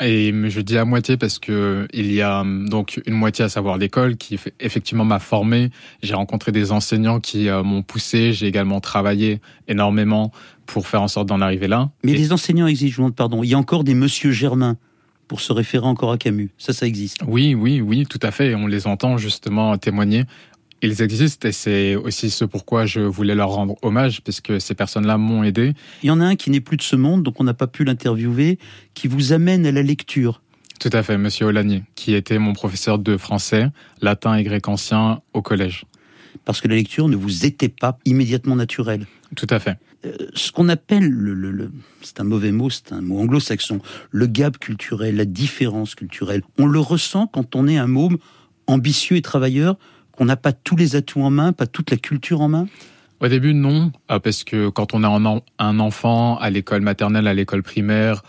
[0.00, 3.78] Et je dis à moitié parce que il y a donc une moitié à savoir
[3.78, 5.70] l'école qui effectivement m'a formé.
[6.02, 8.32] J'ai rencontré des enseignants qui euh, m'ont poussé.
[8.32, 10.32] J'ai également travaillé énormément
[10.66, 11.90] pour faire en sorte d'en arriver là.
[12.02, 13.44] Mais les enseignants exigent, pardon.
[13.44, 14.76] Il y a encore des Monsieur Germain
[15.32, 16.50] pour se référer encore à Camus.
[16.58, 17.16] Ça, ça existe.
[17.26, 18.54] Oui, oui, oui, tout à fait.
[18.54, 20.24] On les entend justement témoigner.
[20.82, 25.16] Ils existent et c'est aussi ce pourquoi je voulais leur rendre hommage, puisque ces personnes-là
[25.16, 25.72] m'ont aidé.
[26.02, 27.66] Il y en a un qui n'est plus de ce monde, donc on n'a pas
[27.66, 28.58] pu l'interviewer,
[28.92, 30.42] qui vous amène à la lecture.
[30.78, 33.68] Tout à fait, Monsieur Olanier, qui était mon professeur de français,
[34.02, 35.86] latin et grec ancien au collège.
[36.44, 39.06] Parce que la lecture ne vous était pas immédiatement naturelle.
[39.34, 39.78] Tout à fait.
[40.04, 41.70] Euh, ce qu'on appelle le,
[42.02, 46.42] c'est un mauvais mot, c'est un mot anglo-saxon, le gap culturel, la différence culturelle.
[46.58, 48.18] On le ressent quand on est un môme
[48.66, 49.76] ambitieux et travailleur,
[50.12, 52.66] qu'on n'a pas tous les atouts en main, pas toute la culture en main?
[53.20, 57.34] Au début, non, euh, parce que quand on a un enfant à l'école maternelle, à
[57.34, 58.22] l'école primaire,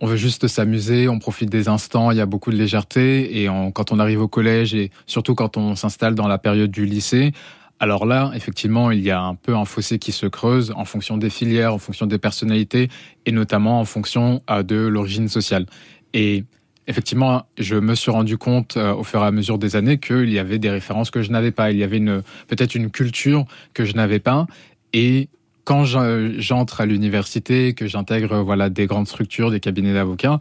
[0.00, 3.42] on veut juste s'amuser, on profite des instants, il y a beaucoup de légèreté.
[3.42, 6.86] Et quand on arrive au collège et surtout quand on s'installe dans la période du
[6.86, 7.32] lycée,
[7.80, 11.16] alors là, effectivement, il y a un peu un fossé qui se creuse en fonction
[11.16, 12.90] des filières, en fonction des personnalités
[13.24, 15.64] et notamment en fonction euh, de l'origine sociale.
[16.12, 16.44] Et
[16.86, 20.30] effectivement, je me suis rendu compte euh, au fur et à mesure des années qu'il
[20.30, 21.70] y avait des références que je n'avais pas.
[21.70, 22.00] Il y avait
[22.48, 24.46] peut-être une culture que je n'avais pas.
[24.92, 25.30] Et
[25.64, 30.38] quand j'entre à l'université, que j'intègre voilà des grandes structures, des cabinets d'avocats,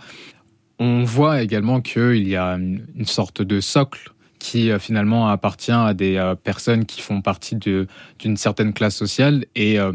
[0.77, 5.93] on voit également qu'il y a une sorte de socle qui euh, finalement appartient à
[5.93, 9.45] des euh, personnes qui font partie d'une certaine classe sociale.
[9.55, 9.91] Et, euh,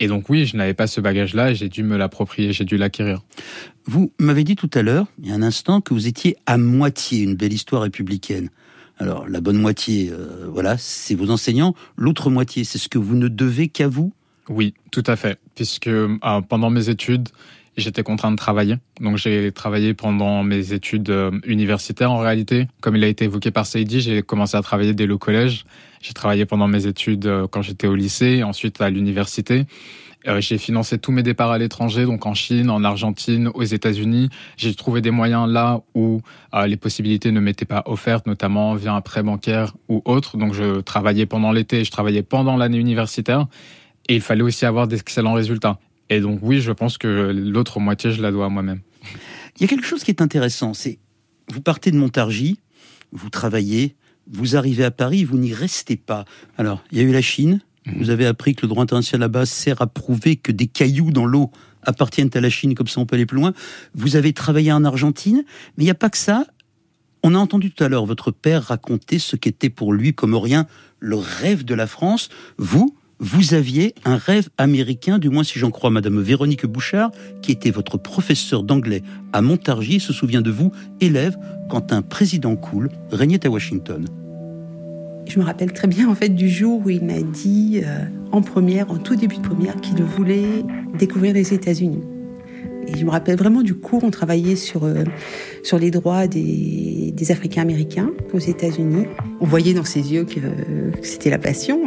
[0.00, 3.22] et donc oui, je n'avais pas ce bagage-là, j'ai dû me l'approprier, j'ai dû l'acquérir.
[3.86, 6.58] Vous m'avez dit tout à l'heure, il y a un instant, que vous étiez à
[6.58, 8.50] moitié une belle histoire républicaine.
[8.98, 10.12] Alors la bonne moitié,
[10.48, 11.74] voilà, c'est vos enseignants.
[11.96, 14.12] L'autre moitié, c'est ce que vous ne devez qu'à vous?
[14.48, 15.38] Oui, tout à fait.
[15.54, 15.90] Puisque
[16.48, 17.28] pendant mes études,
[17.76, 18.76] j'étais contraint de travailler.
[19.00, 22.66] Donc j'ai travaillé pendant mes études euh, universitaires en réalité.
[22.80, 25.64] Comme il a été évoqué par Saïdi, j'ai commencé à travailler dès le collège.
[26.00, 29.64] J'ai travaillé pendant mes études euh, quand j'étais au lycée, ensuite à l'université.
[30.28, 34.28] Euh, j'ai financé tous mes départs à l'étranger, donc en Chine, en Argentine, aux États-Unis.
[34.56, 36.20] J'ai trouvé des moyens là où
[36.66, 40.36] les possibilités ne m'étaient pas offertes, notamment via un prêt bancaire ou autre.
[40.36, 43.46] Donc je travaillais pendant l'été, je travaillais pendant l'année universitaire.
[44.08, 45.78] Et il fallait aussi avoir d'excellents résultats.
[46.12, 48.80] Et donc oui, je pense que l'autre moitié, je la dois à moi-même.
[49.56, 50.98] Il y a quelque chose qui est intéressant, c'est
[51.48, 52.58] vous partez de Montargis,
[53.12, 53.96] vous travaillez,
[54.30, 56.24] vous arrivez à Paris, vous n'y restez pas.
[56.56, 57.94] Alors, il y a eu la Chine, mhm.
[57.98, 61.26] vous avez appris que le droit international là-bas sert à prouver que des cailloux dans
[61.26, 61.50] l'eau
[61.82, 63.52] appartiennent à la Chine, comme ça on peut aller plus loin.
[63.94, 65.44] Vous avez travaillé en Argentine,
[65.76, 66.46] mais il n'y a pas que ça.
[67.22, 70.66] On a entendu tout à l'heure votre père raconter ce qu'était pour lui, comme rien,
[70.98, 72.28] le rêve de la France.
[72.58, 77.52] Vous, vous aviez un rêve américain, du moins si j'en crois Madame Véronique Bouchard, qui
[77.52, 79.02] était votre professeur d'anglais
[79.32, 81.36] à Montargis, se souvient de vous, élève,
[81.70, 84.06] quand un président cool régnait à Washington.
[85.28, 88.42] Je me rappelle très bien en fait du jour où il m'a dit euh, en
[88.42, 90.64] première, en tout début de première, qu'il voulait
[90.98, 92.02] découvrir les États-Unis.
[92.88, 95.04] Et je me rappelle vraiment du cours, on travaillait sur, euh,
[95.62, 99.06] sur les droits des, des Africains américains aux États-Unis.
[99.40, 101.86] On voyait dans ses yeux que, que c'était la passion.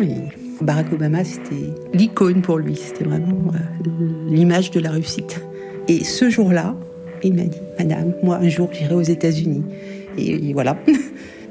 [0.62, 3.90] Barack Obama, c'était l'icône pour lui, c'était vraiment euh,
[4.28, 5.42] l'image de la réussite.
[5.88, 6.76] Et ce jour-là,
[7.24, 9.64] il m'a dit, Madame, moi un jour j'irai aux États-Unis.
[10.18, 10.78] Et, voilà.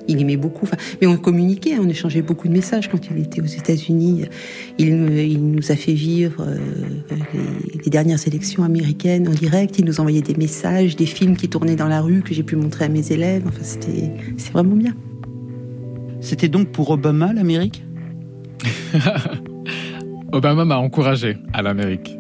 [0.07, 0.69] Il aimait beaucoup.
[1.01, 4.27] mais on communiquait, on échangeait beaucoup de messages quand il était aux États-Unis.
[4.77, 6.59] Il, nous a fait vivre euh,
[7.83, 9.79] les, dernières élections américaines en direct.
[9.79, 12.55] Il nous envoyait des messages, des films qui tournaient dans la rue que j'ai pu
[12.55, 13.45] montrer à mes élèves.
[13.47, 14.11] Enfin, c'était,
[14.53, 14.95] vraiment bien.
[16.21, 17.83] C'était donc pour Obama l'Amérique?
[20.33, 22.17] Obama m'a encouragé à l'Amérique.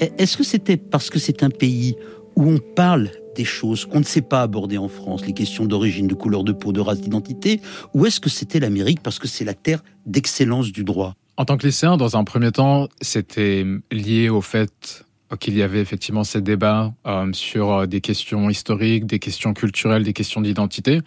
[0.00, 1.94] Est-ce que c'était parce que c'est un pays
[2.36, 6.06] où on parle des choses qu'on ne sait pas aborder en France, les questions d'origine,
[6.06, 7.60] de couleur de peau, de race, d'identité,
[7.92, 11.14] ou est-ce que c'était l'Amérique parce que c'est la terre d'excellence du droit?
[11.36, 15.04] En tant que lycéen, dans un premier temps, c'était lié au fait
[15.36, 20.02] qu'il y avait effectivement ces débats euh, sur euh, des questions historiques, des questions culturelles,
[20.02, 21.00] des questions d'identité.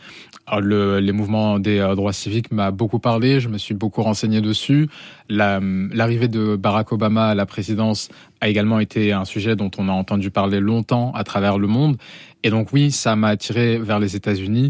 [0.60, 4.42] Le, les mouvements des euh, droits civiques m'a beaucoup parlé, je me suis beaucoup renseigné
[4.42, 4.88] dessus.
[5.30, 8.10] L'arrivée de Barack Obama à la présidence
[8.42, 11.98] a également été un sujet dont on a entendu parler longtemps à travers le monde.
[12.44, 14.70] Et donc oui, ça m'a attiré vers les États-Unis.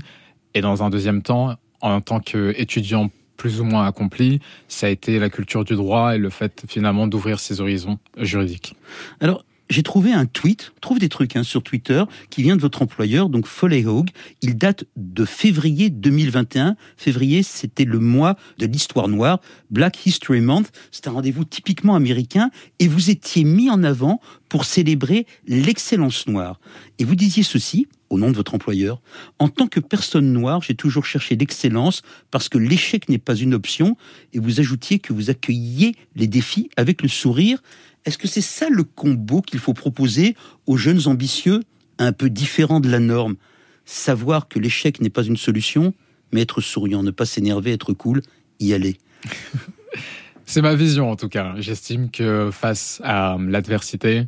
[0.53, 5.19] Et dans un deuxième temps, en tant qu'étudiant plus ou moins accompli, ça a été
[5.19, 8.75] la culture du droit et le fait finalement d'ouvrir ses horizons juridiques.
[9.21, 12.81] Alors, j'ai trouvé un tweet, trouve des trucs hein, sur Twitter, qui vient de votre
[12.81, 14.09] employeur, donc Foley Hogue.
[14.41, 16.77] Il date de février 2021.
[16.95, 20.71] Février, c'était le mois de l'histoire noire, Black History Month.
[20.91, 26.59] C'est un rendez-vous typiquement américain, et vous étiez mis en avant pour célébrer l'excellence noire.
[26.99, 29.01] Et vous disiez ceci, au nom de votre employeur,
[29.39, 32.01] en tant que personne noire, j'ai toujours cherché l'excellence
[32.31, 33.97] parce que l'échec n'est pas une option,
[34.33, 37.61] et vous ajoutiez que vous accueilliez les défis avec le sourire
[38.07, 41.63] est-ce que c'est ça le combo qu'il faut proposer aux jeunes ambitieux,
[41.97, 43.35] un peu différents de la norme?
[43.83, 45.93] Savoir que l'échec n'est pas une solution,
[46.31, 48.21] mais être souriant, ne pas s'énerver, être cool,
[48.61, 48.97] y aller.
[50.45, 51.55] c'est ma vision en tout cas.
[51.57, 54.23] J'estime que face à l'adversité,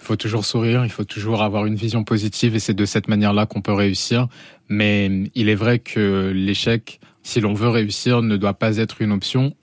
[0.00, 3.06] il faut toujours sourire, il faut toujours avoir une vision positive et c'est de cette
[3.08, 4.28] manière-là qu'on peut réussir.
[4.68, 9.12] Mais il est vrai que l'échec, si l'on veut réussir, ne doit pas être une
[9.12, 9.54] option.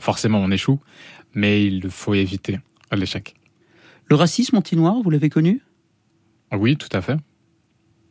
[0.00, 0.80] Forcément, on échoue,
[1.34, 2.58] mais il faut éviter
[2.90, 3.34] l'échec.
[4.06, 5.60] Le racisme anti-noir, vous l'avez connu?
[6.52, 7.16] Oui, tout à fait.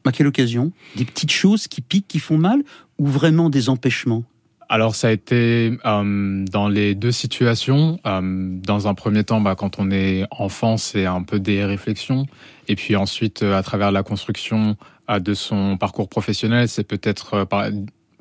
[0.05, 0.71] À quelle occasion?
[0.95, 2.63] Des petites choses qui piquent, qui font mal,
[2.97, 4.23] ou vraiment des empêchements?
[4.71, 7.99] Alors ça a été euh, dans les deux situations.
[8.05, 12.25] Euh, dans un premier temps, bah, quand on est enfant, c'est un peu des réflexions.
[12.69, 14.77] Et puis ensuite, euh, à travers la construction
[15.09, 17.45] de son parcours professionnel, c'est peut-être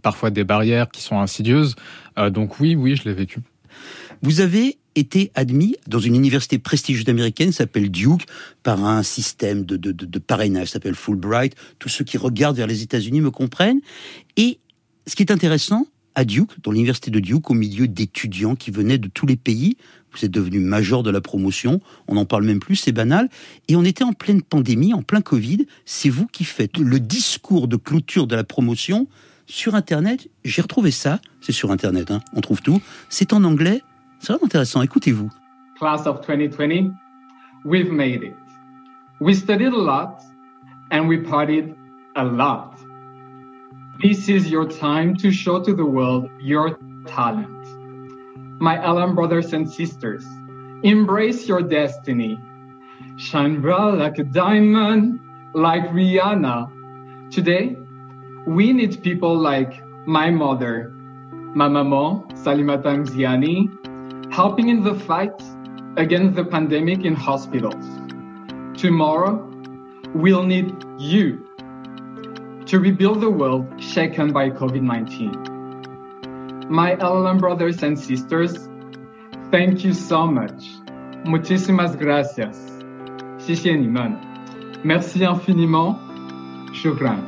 [0.03, 1.77] parfois des barrières qui sont insidieuses.
[2.31, 3.39] donc oui, oui, je l'ai vécu.
[4.23, 8.27] Vous avez été admis dans une université prestigieuse américaine, s'appelle Duke,
[8.65, 11.55] par un système de, de, de, parrainage, s'appelle Fulbright.
[11.79, 13.81] Tous ceux qui regardent vers les États-Unis me comprennent.
[14.37, 14.59] Et
[15.07, 15.87] ce qui est intéressant,
[16.25, 19.77] Duke, dans l'université de Duke, au milieu d'étudiants qui venaient de tous les pays,
[20.13, 23.29] vous êtes devenu major de la promotion, on n'en parle même plus, c'est banal,
[23.69, 27.69] et on était en pleine pandémie, en plein Covid, c'est vous qui faites le discours
[27.69, 29.09] de clôture de la promotion
[29.47, 33.83] sur Internet, j'ai retrouvé ça, c'est sur Internet, hein, on trouve tout, c'est en anglais,
[34.21, 34.83] C'est vraiment intéressant.
[34.83, 35.31] Écoutez-vous.
[35.79, 36.93] Class of 2020,
[37.65, 38.35] we've made it.
[39.19, 40.21] We studied a lot
[40.91, 41.75] and we partied
[42.17, 42.70] a lot.
[44.03, 47.51] This is your time to show to the world your talent.
[48.59, 50.25] My LM brothers and sisters,
[50.83, 52.41] embrace your destiny.
[53.17, 55.21] Shine bright like a diamond,
[55.53, 57.31] like Rihanna.
[57.31, 57.77] Today,
[58.47, 60.95] we need people like my mother,
[61.55, 63.69] ma maman, Salimata Mziani,
[64.33, 65.43] helping in the fight
[65.99, 67.85] against the pandemic in hospitals.
[68.81, 69.47] Tomorrow,
[70.15, 71.50] we'll need you
[72.71, 76.69] to rebuild the world shaken by COVID 19.
[76.71, 78.69] My LLM brothers and sisters,
[79.51, 80.69] thank you so much.
[81.25, 82.57] Muchísimas gracias.
[84.85, 85.99] Merci infiniment.
[86.73, 87.19] Shukran.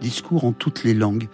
[0.00, 1.28] Discours en toutes les langues.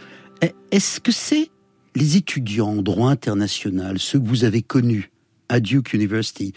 [0.71, 1.49] Est-ce que c'est
[1.95, 5.11] les étudiants en droit international, ceux que vous avez connus
[5.49, 6.53] à Duke University,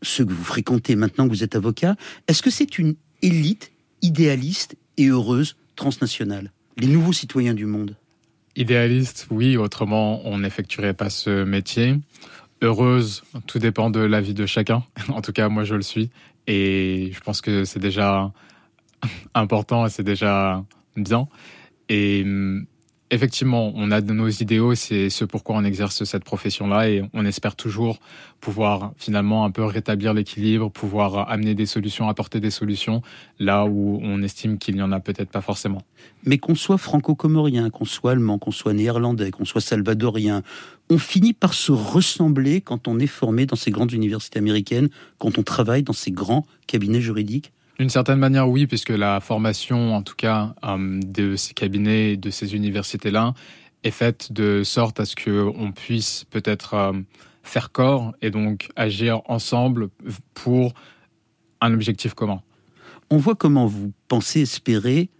[0.00, 1.96] ceux que vous fréquentez maintenant que vous êtes avocat,
[2.28, 7.96] est-ce que c'est une élite idéaliste et heureuse transnationale Les nouveaux citoyens du monde
[8.56, 11.96] Idéaliste, oui, autrement on n'effectuerait pas ce métier.
[12.62, 14.84] Heureuse, tout dépend de la vie de chacun.
[15.08, 16.10] En tout cas, moi je le suis.
[16.46, 18.32] Et je pense que c'est déjà
[19.34, 20.64] important et c'est déjà
[20.96, 21.26] bien.
[21.88, 22.66] Et hum,
[23.10, 27.54] effectivement, on a nos idéaux, c'est ce pourquoi on exerce cette profession-là et on espère
[27.54, 27.98] toujours
[28.40, 33.02] pouvoir finalement un peu rétablir l'équilibre, pouvoir amener des solutions, apporter des solutions
[33.38, 35.82] là où on estime qu'il n'y en a peut-être pas forcément.
[36.24, 40.42] Mais qu'on soit franco-comorien, qu'on soit allemand, qu'on soit néerlandais, qu'on soit salvadorien,
[40.90, 44.88] on finit par se ressembler quand on est formé dans ces grandes universités américaines,
[45.18, 47.52] quand on travaille dans ces grands cabinets juridiques?
[47.78, 52.30] D'une certaine manière, oui, puisque la formation, en tout cas, euh, de ces cabinets, de
[52.30, 53.34] ces universités-là,
[53.82, 56.92] est faite de sorte à ce qu'on puisse peut-être euh,
[57.42, 59.88] faire corps et donc agir ensemble
[60.34, 60.72] pour
[61.60, 62.42] un objectif commun.
[63.10, 65.10] On voit comment vous pensez espérer,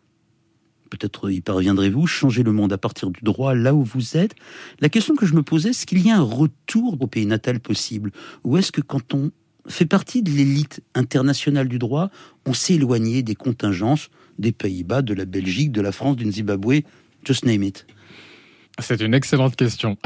[0.90, 4.34] peut-être y parviendrez-vous, changer le monde à partir du droit là où vous êtes.
[4.80, 7.58] La question que je me posais, est-ce qu'il y a un retour au pays natal
[7.58, 8.12] possible?
[8.44, 9.32] Ou est-ce que quand on
[9.68, 12.10] fait partie de l'élite internationale du droit,
[12.46, 16.82] on s'est éloigné des contingences des Pays-Bas, de la Belgique, de la France, du Zimbabwe,
[17.24, 17.86] just name it.
[18.80, 19.96] C'est une excellente question.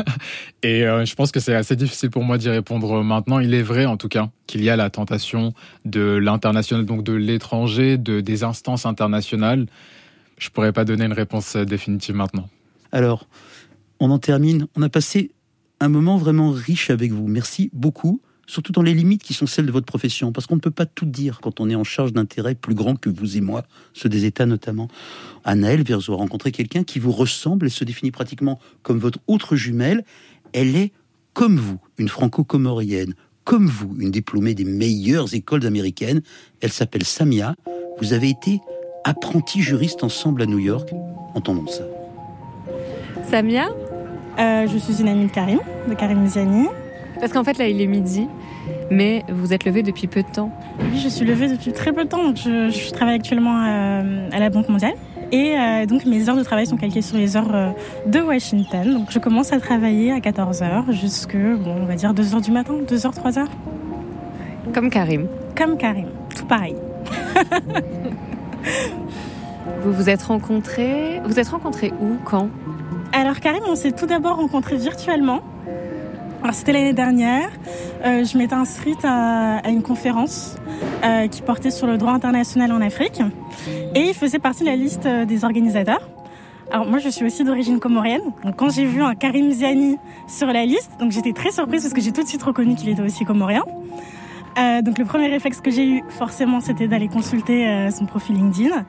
[0.62, 3.38] Et euh, je pense que c'est assez difficile pour moi d'y répondre maintenant.
[3.38, 5.54] Il est vrai, en tout cas, qu'il y a la tentation
[5.86, 9.66] de l'international, donc de l'étranger, de, des instances internationales.
[10.36, 12.48] Je pourrais pas donner une réponse définitive maintenant.
[12.92, 13.26] Alors,
[14.00, 14.66] on en termine.
[14.76, 15.30] On a passé
[15.80, 17.26] un moment vraiment riche avec vous.
[17.26, 18.20] Merci beaucoup
[18.50, 20.86] surtout dans les limites qui sont celles de votre profession, parce qu'on ne peut pas
[20.86, 23.62] tout dire quand on est en charge d'intérêts plus grands que vous et moi,
[23.94, 24.88] ceux des États notamment.
[25.44, 29.54] Anaël Verzo a rencontré quelqu'un qui vous ressemble et se définit pratiquement comme votre autre
[29.54, 30.04] jumelle.
[30.52, 30.92] Elle est
[31.32, 36.20] comme vous, une franco-comorienne, comme vous, une diplômée des meilleures écoles américaines.
[36.60, 37.54] Elle s'appelle Samia.
[38.00, 38.58] Vous avez été
[39.04, 40.90] apprenti juriste ensemble à New York.
[41.34, 41.84] Entendons ça.
[43.30, 43.68] Samia?
[44.40, 46.66] Euh, Je suis une amie de Karim, de Karim Ziani.
[47.20, 48.26] Parce qu'en fait, là, il est midi,
[48.90, 50.50] mais vous êtes levé depuis peu de temps.
[50.80, 52.24] Oui, je suis levée depuis très peu de temps.
[52.24, 54.02] Donc je, je travaille actuellement à,
[54.32, 54.94] à, la Banque mondiale.
[55.32, 57.70] Et euh, donc, mes heures de travail sont calquées sur les heures euh,
[58.06, 58.92] de Washington.
[58.92, 62.74] Donc, je commence à travailler à 14h jusque, bon, on va dire 2h du matin,
[62.88, 63.46] 2h, 3h.
[64.74, 65.28] Comme Karim.
[65.56, 66.74] Comme Karim, tout pareil.
[69.82, 71.20] vous vous êtes rencontrés.
[71.24, 72.48] Vous êtes rencontrés où, quand?
[73.12, 75.42] Alors, Karim, on s'est tout d'abord rencontrés virtuellement.
[76.42, 77.50] Alors c'était l'année dernière.
[78.04, 80.56] Euh, je m'étais inscrite à, à une conférence
[81.04, 83.20] euh, qui portait sur le droit international en Afrique
[83.94, 86.08] et il faisait partie de la liste euh, des organisateurs.
[86.70, 88.22] Alors moi je suis aussi d'origine comorienne.
[88.42, 91.92] Donc quand j'ai vu un Karim Ziani sur la liste, donc j'étais très surprise parce
[91.92, 93.64] que j'ai tout de suite reconnu qu'il était aussi comorien.
[94.58, 98.34] Euh, donc le premier réflexe que j'ai eu forcément c'était d'aller consulter euh, son profil
[98.34, 98.84] LinkedIn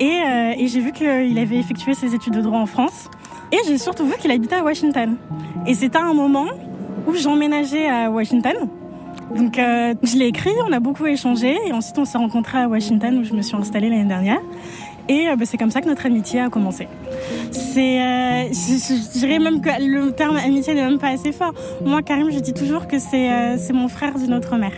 [0.00, 0.22] et,
[0.58, 3.10] et j'ai vu qu'il avait effectué ses études de droit en France
[3.52, 5.16] et j'ai surtout vu qu'il habitait à Washington.
[5.66, 6.46] Et c'était un moment
[7.06, 8.54] où j'emménageais à Washington.
[9.34, 12.68] Donc euh, je l'ai écrit, on a beaucoup échangé et ensuite on s'est rencontrés à
[12.68, 14.40] Washington où je me suis installée l'année dernière.
[15.08, 16.88] Et euh, bah, c'est comme ça que notre amitié a commencé.
[17.50, 21.52] C'est, euh, je, dirais même que le terme amitié n'est même pas assez fort.
[21.84, 24.72] Moi, Karim, je dis toujours que c'est euh, c'est mon frère d'une autre mère.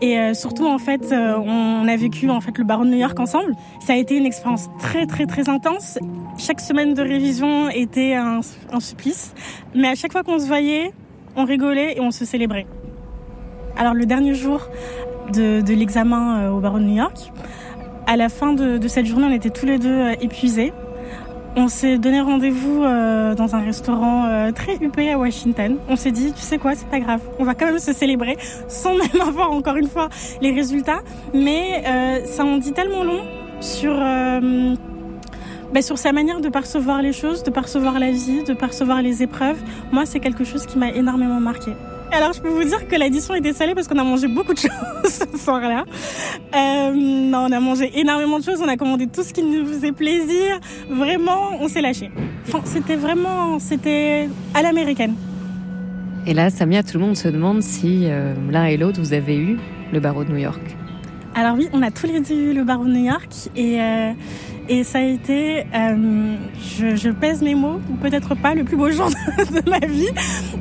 [0.00, 3.18] Et euh, surtout, en fait, on a vécu en fait le barreau de New York
[3.18, 3.54] ensemble.
[3.80, 5.98] Ça a été une expérience très, très, très intense.
[6.36, 8.40] Chaque semaine de révision était un
[8.80, 9.34] supplice.
[9.74, 10.92] Mais à chaque fois qu'on se voyait,
[11.36, 12.66] on rigolait et on se célébrait.
[13.76, 14.68] Alors le dernier jour
[15.32, 17.32] de, l'examen euh, au barreau de New York,
[18.06, 20.72] à la fin de, cette journée, on était tous les deux euh, épuisés.
[21.56, 25.76] On s'est donné rendez-vous euh, dans un restaurant très huppé à Washington.
[25.88, 28.36] On s'est dit, tu sais quoi, c'est pas grave, on va quand même se célébrer
[28.66, 30.08] sans même avoir encore une fois
[30.40, 31.02] les résultats.
[31.32, 33.22] Mais ça en dit tellement long
[33.60, 33.94] sur
[35.74, 39.24] bah, sur sa manière de percevoir les choses, de percevoir la vie, de percevoir les
[39.24, 39.60] épreuves.
[39.90, 41.72] Moi, c'est quelque chose qui m'a énormément marqué.
[42.12, 44.58] Alors, je peux vous dire que l'addition était salée parce qu'on a mangé beaucoup de
[44.58, 44.70] choses
[45.04, 45.84] ce soir-là.
[46.54, 48.60] Euh, non, on a mangé énormément de choses.
[48.62, 50.60] On a commandé tout ce qui nous faisait plaisir.
[50.88, 52.12] Vraiment, on s'est lâché.
[52.46, 55.16] Enfin, c'était vraiment, c'était à l'américaine.
[56.24, 59.36] Et là, Samia, tout le monde se demande si euh, l'un et l'autre, vous avez
[59.36, 59.58] eu
[59.92, 60.76] le barreau de New York.
[61.36, 64.12] Alors oui, on a tous les deux eu le barreau de New York et euh,
[64.68, 66.36] et ça a été, euh,
[66.78, 69.86] je, je, pèse mes mots, ou peut-être pas, le plus beau jour de, de ma
[69.86, 70.08] vie.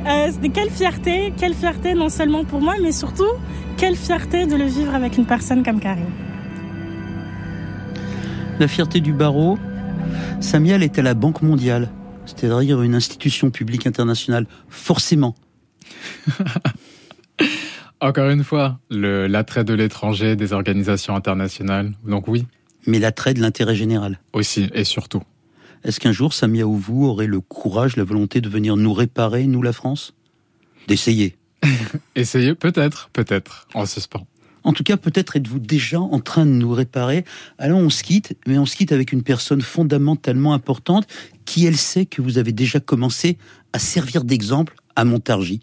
[0.05, 3.29] Euh, C'était quelle fierté, quelle fierté non seulement pour moi, mais surtout
[3.77, 6.09] quelle fierté de le vivre avec une personne comme Karim.
[8.59, 9.57] La fierté du barreau,
[10.39, 11.89] Samial est à la Banque mondiale,
[12.25, 15.35] c'est-à-dire une institution publique internationale, forcément.
[18.01, 22.45] Encore une fois, l'attrait de l'étranger, des organisations internationales, donc oui,
[22.85, 24.19] mais l'attrait de l'intérêt général.
[24.33, 25.21] Aussi, et surtout.
[25.83, 29.47] Est-ce qu'un jour, Samia ou vous aurez le courage, la volonté de venir nous réparer,
[29.47, 30.13] nous la France?
[30.87, 31.35] D'essayer.
[32.15, 34.25] Essayer, peut-être, peut-être, en suspens.
[34.63, 37.25] En tout cas, peut-être êtes-vous déjà en train de nous réparer.
[37.57, 41.05] Alors on se quitte, mais on se quitte avec une personne fondamentalement importante
[41.43, 43.37] qui, elle, sait que vous avez déjà commencé
[43.73, 45.61] à servir d'exemple à Montargis.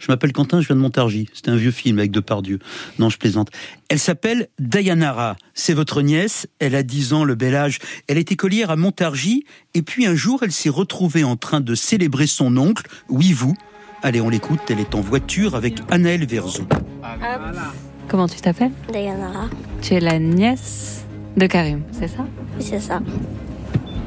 [0.00, 1.28] Je m'appelle Quentin, je viens de Montargis.
[1.34, 2.58] C'était un vieux film avec Depardieu.
[2.98, 3.50] Non, je plaisante.
[3.90, 5.36] Elle s'appelle Dayanara.
[5.52, 6.48] C'est votre nièce.
[6.58, 7.78] Elle a 10 ans, le bel âge.
[8.08, 9.44] Elle était collière à Montargis.
[9.74, 12.88] Et puis un jour, elle s'est retrouvée en train de célébrer son oncle.
[13.10, 13.54] Oui, vous.
[14.02, 14.60] Allez, on l'écoute.
[14.70, 16.62] Elle est en voiture avec Anaël Verzo.
[17.00, 17.72] Voilà.
[18.08, 19.50] Comment tu t'appelles Dayanara.
[19.82, 21.04] Tu es la nièce
[21.36, 22.26] de Karim, c'est ça
[22.56, 23.02] Oui, c'est ça.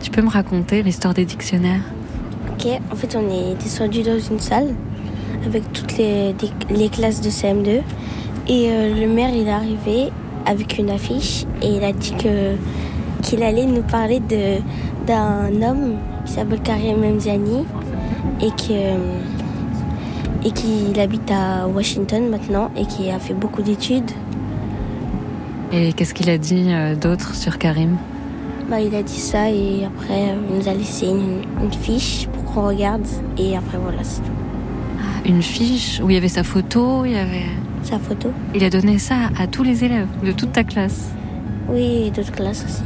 [0.01, 1.83] Tu peux me raconter l'histoire des dictionnaires?
[2.51, 4.75] Ok, en fait, on est descendu dans une salle
[5.45, 6.35] avec toutes les,
[6.69, 7.81] les classes de CM2.
[8.47, 10.11] Et euh, le maire, il est arrivé
[10.45, 12.55] avec une affiche et il a dit que
[13.21, 14.59] qu'il allait nous parler de
[15.07, 17.65] d'un homme qui s'appelle Karim Mziani
[18.41, 18.97] et que
[20.45, 24.11] et qu'il habite à Washington maintenant et qui a fait beaucoup d'études.
[25.71, 27.97] Et qu'est-ce qu'il a dit euh, d'autre sur Karim?
[28.69, 32.27] Bah, il a dit ça et après euh, il nous a laissé une, une fiche
[32.27, 33.05] pour qu'on regarde
[33.37, 34.42] et après voilà c'est tout.
[35.25, 37.45] Une fiche où il y avait sa photo, il y avait...
[37.83, 41.11] Sa photo Il a donné ça à tous les élèves de toute ta classe.
[41.69, 42.83] Oui, d'autres classes aussi.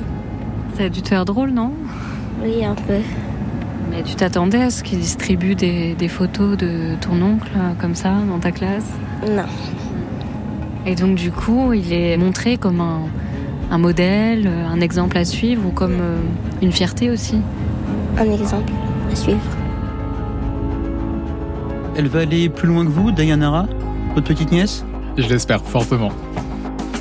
[0.78, 1.72] Ça a dû te faire drôle, non?
[2.44, 3.00] Oui, un peu.
[3.90, 7.96] Mais tu t'attendais à ce qu'il distribue des, des photos de ton oncle euh, comme
[7.96, 8.86] ça dans ta classe?
[9.28, 9.46] Non.
[10.86, 13.02] Et donc du coup, il est montré comme un,
[13.72, 16.20] un modèle, euh, un exemple à suivre ou comme euh,
[16.62, 17.38] une fierté aussi?
[18.20, 18.72] Un exemple
[19.12, 19.40] à suivre.
[21.98, 23.66] Elle va aller plus loin que vous, Dayanara,
[24.14, 24.86] votre petite nièce?
[25.18, 26.12] Je l'espère fortement.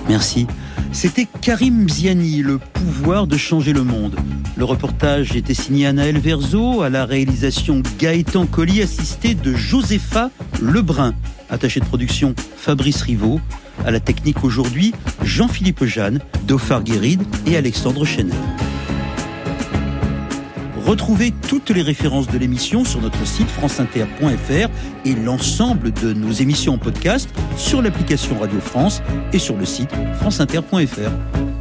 [0.08, 0.46] Merci.
[0.90, 4.16] C'était Karim Ziani, le pouvoir de changer le monde.
[4.56, 10.30] Le reportage était signé Anaël Verzo, à la réalisation Gaëtan Colli, assisté de Josepha
[10.62, 11.12] Lebrun,
[11.50, 13.38] attaché de production Fabrice Rivaud,
[13.84, 18.32] à la technique aujourd'hui Jean-Philippe Jeanne, Dauphard Guéride et Alexandre Chenet.
[20.86, 24.68] Retrouvez toutes les références de l'émission sur notre site franceinter.fr
[25.04, 29.90] et l'ensemble de nos émissions en podcast sur l'application Radio France et sur le site
[30.20, 31.55] franceinter.fr.